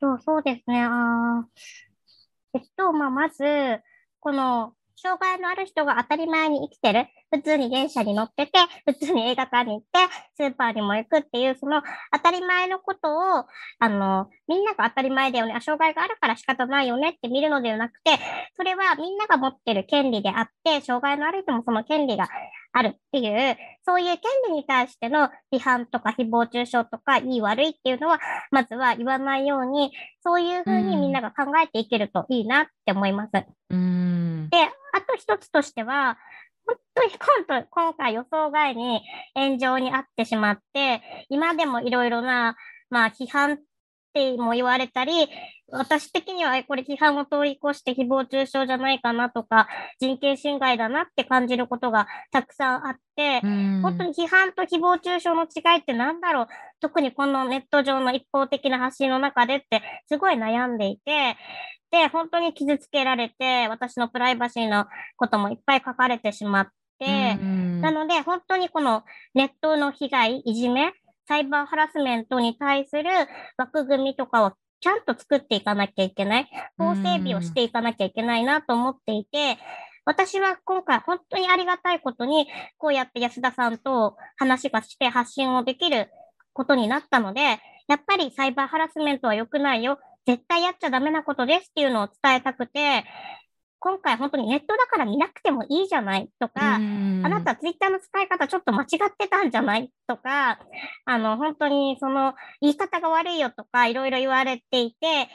[0.00, 0.84] そうそうですね。
[0.84, 1.44] あ
[2.54, 3.44] えっと、まあ、まず、
[4.20, 7.06] この、障害のある人が当たり前に生きてる。
[7.30, 8.52] 普通に電車に乗ってて、
[8.84, 13.46] 普通に映画館に行って、スーパーにも行くっていう、その当たり前のことを、
[13.78, 15.60] あの、みんなが当たり前だよね。
[15.60, 18.18] 障害があるから仕方ないよねって見るのではなくて、
[18.56, 22.28] それはみんなが持ってる権利であって、障害のある人もその権利が
[22.72, 29.92] あるっていう、そういう権利に対しての批判とか誹謗中傷とか、いい悪いっていうのは、まずは言わないように、
[30.22, 33.30] そういうふうにみんなが考えていけるといいなって思います。
[33.70, 34.58] うん、で、
[34.92, 36.18] あと一つとしては、
[36.66, 37.10] 本当に
[37.46, 39.00] 今今回予想外に
[39.34, 42.56] 炎上にあってしまって、今でもいろいろな、
[42.90, 43.58] まあ批判
[44.08, 45.28] っても言われたり、
[45.70, 49.68] 私的にはこれ批判を通り越して誹謗中傷じゃないかなとか、
[50.00, 53.40] 人権侵害だなって感じることがたくさんあって、
[53.82, 56.46] 本当に批判と誹謗中傷の違いって何だろう？
[56.80, 61.36] 特にこのネット上の一方的な発信の中でってすごい悩んでいて、
[61.90, 64.86] で、本当に傷つけられて、私のプライバシーの
[65.16, 69.04] こともいっぱい書かれてしまって、なので本当にこの
[69.34, 70.92] ネットの被害、いじめ、
[71.28, 73.04] サイバーハラスメントに対する
[73.58, 76.48] 枠組みとかをちゃんと作っていかなきゃいけない、
[76.78, 79.58] 法整備をしていかなきゃいけないなと思っていて、
[80.06, 82.48] 私は今回本当にありがたいことに、
[82.78, 86.08] こうやって安田さんと話がして発信をできる
[86.54, 87.40] ことになったので、
[87.88, 89.98] やっぱりサイバーハラスメントは良くないよ。
[90.26, 93.04] 絶対やっちゃダメなことですっていうのを伝えたくて、
[93.80, 100.58] 今回本当にネットだから見なくてもいいじゃないとか、あなたツイッターの使い方ちょっと間違ってたんじゃないとか、
[101.04, 105.28] あの、本当にその言い方が悪いよとかいろいろ言われていて、え、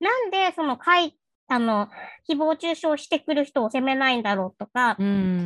[0.00, 1.18] なんでその書い
[1.48, 1.88] あの、
[2.28, 4.96] 誹謗中傷してくる人を責めないんだろうとか、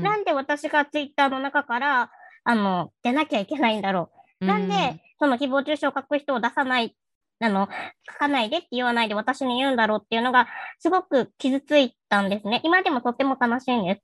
[0.03, 2.11] なんで私がツイッターの中から、
[2.45, 4.11] あの、出なきゃいけないんだろ
[4.41, 4.47] う。
[4.47, 6.97] なんで、その誹謗中傷を書く人を出さない
[7.45, 7.69] あの、
[8.11, 12.61] 書かないでって言わないで私に言うんだろうっていうのが、すごく傷ついたんですね。
[12.65, 14.03] 今でもとっても悲しいんです。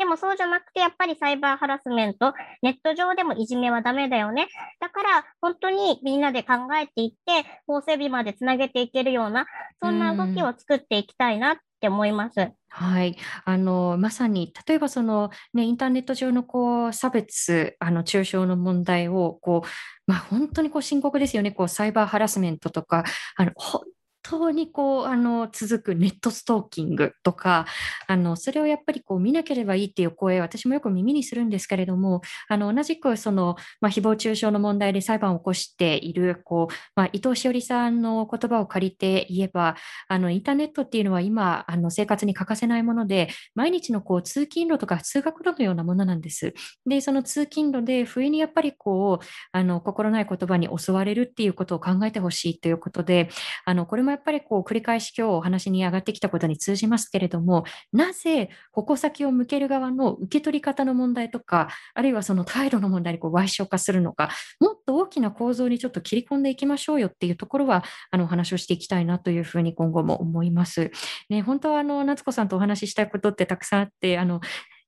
[0.00, 2.32] でもそうじゃなくて、やっぱりサイバーハラスメント、
[2.62, 4.48] ネット上でもいじめはダメだよね。
[4.80, 9.44] だから、本当にみんなで考えていって、法整備までつなげていけるような、
[9.82, 12.50] そんな動きを作っていきたいなって思います。
[12.70, 19.68] はい、あのまさに例えばその、ね、インターネット上のこう差別あの中傷の問題をこう、
[20.06, 23.02] まあ、本当にこう深刻ですよねこうサイバーハラスメントとか
[23.34, 23.82] あの本
[24.30, 27.66] 当にこうあの続くネットストーキングとか
[28.06, 39.76] あのそれをやっぱりこう見なければいいっていう声私もよく耳にするんですけれどもあの同じくその、まあ、誹謗中傷の問題で裁判を起こしているこう、まあ、伊藤詩織さんの言葉を借りて言えば
[40.08, 46.54] あのインターネットっていうのは今あの生活に欠かせないもので毎日のこう通勤路とか通学路のようなものなんです。
[46.86, 53.30] でその通勤路で不意にやっぱりこうあの心ない言葉に襲われるっていうことを考えてほしいということで
[53.64, 70.90] あのこれもやっっぱりこう繰り返し今日お話に上がってきたことに通じますけれども、なぜ矛先を向ける側の受け取り方の問題とか、あるいはその態度の問題にこう賠償化するのか、もっと大きな構造にちょっと切り込んでいきましょうよっていうところは、あのお話をしていきたいなというふうに今後も思います。
[71.28, 74.40] ね、本当はあの夏子さんとお話ししたいことってたくさんあって、あの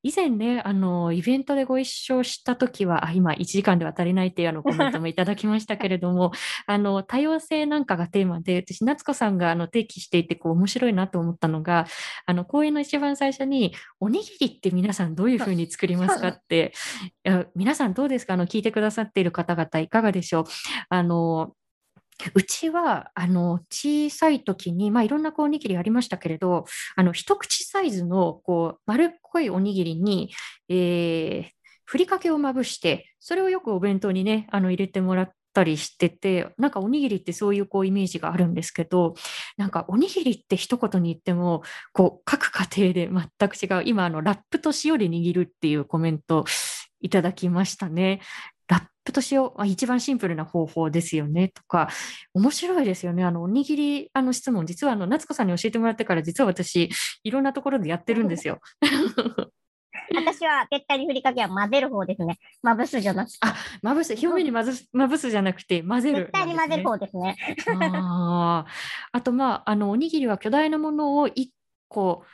[0.04, 6.32] 以前ね、あの、イベントでご一緒したときは、あ今、1時間では足りないっていうあのコメントもいただきましたけれども、
[6.66, 11.86] あの、多様性なんかがテーマで、私、夏子さんがあの提起していて、こう、面白いなと思ったのが、
[12.26, 16.72] あの、講演の一番最初に、おにぎりって皆さんどういうふうに作りますかって、
[17.54, 18.34] 皆さんどうですか？
[18.34, 20.44] あの、聞いてくださっている方々、いかがでしょう？
[20.88, 21.52] あの、
[22.34, 26.64] うちは、あの、小さい時に、まあ、いろんなこうおにぎりありましたけれど、
[26.96, 30.30] あの、一口サイズの、こう、丸っこいおにぎりに、
[30.68, 31.44] えー、
[31.84, 39.14] ふりかけをまぶして、それをよくお弁当にね、あの、入れてもらったりしてて、なんかおにぎりってそういうこうイメージがあるんですけど、
[39.56, 43.82] なんかおにぎりって一言に言っても、こう各家庭で全く違う。
[43.84, 46.44] 今、あのラップと塩で握るっていうコメント
[47.00, 48.20] いただきましたね。
[48.72, 51.90] ラップと塩、あ、一番シンプルな方法ですよねとか、
[52.32, 53.22] 面白いですよね。
[53.22, 56.88] あの、おにぎり、あの質問、実はあの、夏子さんに教えてもらってから、実は私、
[57.22, 58.60] いろんなところでやってるんですよ。
[60.14, 62.38] 私は絶対にふりかけは混ぜる方ですね。
[62.62, 63.38] まぶすじゃなくて。
[63.42, 67.36] あ、まぶす、表面にまずまぶすじゃなくて、混ぜる、ね、絶対に混ぜる方ですね。
[67.84, 68.64] あ
[69.12, 71.50] あと、まあ、あの、おにぎりは巨大なものを1
[71.88, 72.24] 個、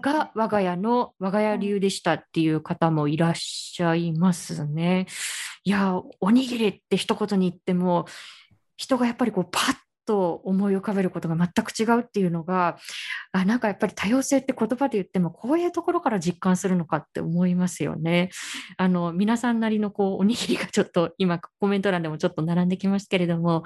[0.00, 5.06] が我が家の我が家流でしたっていう方もいらっしゃいますね。
[5.64, 8.06] いや、おにぎりって一言に言っても、
[8.76, 12.76] 人がやっぱりこうパッと思い浮かべることが全く違うっていうのが
[13.32, 18.30] あなんかやっぱり多様性って言葉で言ってもこういうところから実感するのかって思いますよね。
[18.76, 23.64] あの皆さんなりのこうおにぎりがちょっと今コメント欄でもちょっと並んできますけれども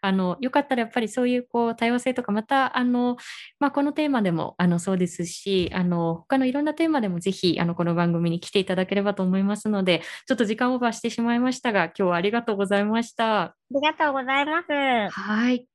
[0.00, 3.16] あのよかったらやっぱりそういうこう多様性とかまたあの、
[3.60, 13.56] まあ、このテーマでもあのそうですしあの他のいろんなテーマでもぜひあのこの番組に来ていただければと思いますのでちょっと時間オーバーしてしまいましたが今日はありがとうございました。
[13.70, 15.18] ありがとうございます。
[15.18, 15.66] はい。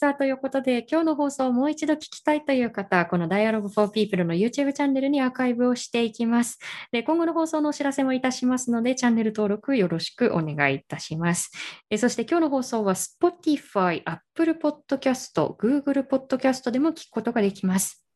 [0.00, 6.60] さあ、ということで、今日の放送をもう一度聞きたいという方、この Dialogue for People の YouTube チャンネルにアーカイブをしていきます。
[6.92, 11.50] で、今後の放送のお知らせもいたしますので、チャンネル登録よろしくお願いいたします。
[11.90, 18.07] えそして今日の放送は Spotify、Apple Podcast、Google Podcast でも聞くことができます。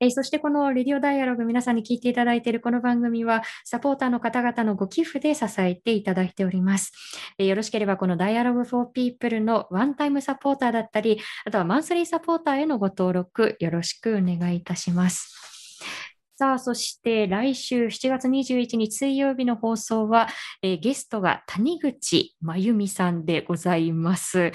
[0.00, 6.92] えー、そしてこのレディオダイアログ皆さんに聞いていただいているこの番組はサポーターの方々のご寄付で支えていただいております。
[7.38, 15.51] えー、よろしければこのダイアログフォーピープルのワンタイムサポーターだったり、あとはマンスリーサポーターへのご登録よろしくお願いいたします。
[16.42, 20.26] さあ、そして来週7月21日水曜日の放送は、
[20.60, 24.50] えー、ゲストが谷口真由美さんでございます。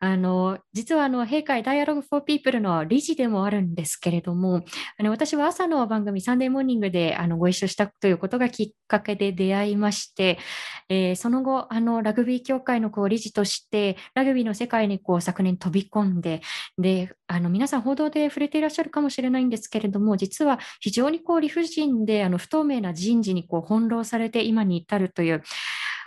[0.00, 4.64] あの、実はあの、閉会 Dialogue for People の理事でもあるんですけれども、
[4.98, 10.40] あの私は朝の番組サンデーモーニングであのご一緒したということがきっかけで出会いまして、
[10.88, 16.42] えー、その後、あの、ラグビー協会のこう理事として、ラグビーの世界にこう昨年飛び込んで、
[16.78, 25.42] で、あの、皆さん報道で触れていらっしゃるかもしれないんですけれども、実は非常にこう理不尽で、あの、不透明な人事にこう翻弄されて今に至るという、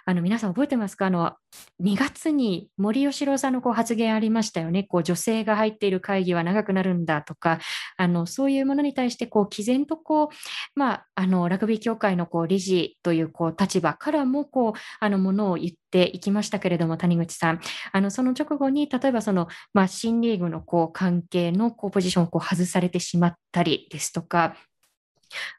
[0.07, 1.07] あの皆さん覚えてますか？
[1.07, 1.33] あの
[1.83, 4.83] 2月に森喜朗さんのこう発言ありましたよね。
[4.83, 7.59] こう女性が入っている会議は長くなるんだとか、
[7.97, 17.59] あのそういうものに対してこう毅然とこう、まあ、あのラグビー協会のこう理事というこう立場からもこうあのものを言っていきましたけれども、谷口さん、
[17.91, 24.55] あのその直後に例えばその、まあ、新リーグのこう関係のこうポジションをこう外されてしまったりですとか、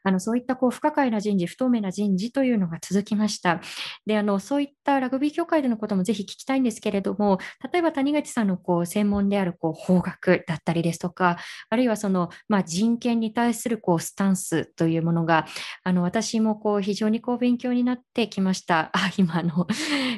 [0.03, 3.61] あのそういったこう不可解な人事、不透明な人事というのが続きました。
[4.05, 7.39] であのそういったラグビー協会でのこともぜひ聞きたいんですけれども、
[7.71, 11.37] 例えば谷口さんのこう専門であるこう法学だったりですとか、
[11.69, 15.45] あるいはその、まあ、人権に対するこうスタンスというものが、
[15.83, 18.89] あの私もこう非常にこう勉強になってきました。
[18.93, 19.67] あ今の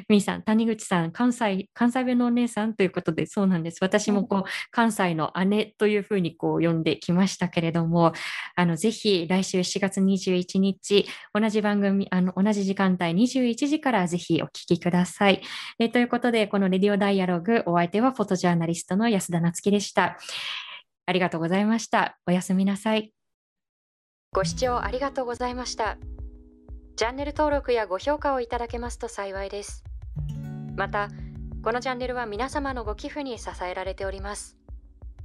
[0.08, 3.78] みーさん、谷口さん、関西関西弁のお姉さんということで、そうなんです。
[3.80, 8.12] 私もこう関西の姉というふうにこう呼んできましたけれども、
[8.56, 15.40] あのぜひ来来週4月21日、同じ番組、あの同じ時間帯21時からぜひお聞きください。
[15.78, 20.18] えー、ということで、このレディオダイアログ、お相手はフォトジャーナリストの安田なつきでした。
[21.06, 22.18] ありがとうございました。
[22.26, 23.12] おやすみなさい。
[24.32, 25.96] ご視聴ありがとうございました。
[26.96, 29.84] チャンネル登録やご評価をいただけますと幸いです。
[30.76, 31.08] また、
[31.64, 34.58] このチャンネルは皆様のご寄付に支えられております。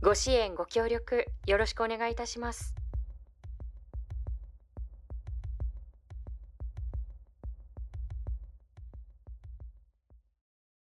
[0.01, 2.75] ご支援、ご協力、よろしくお願いいたします。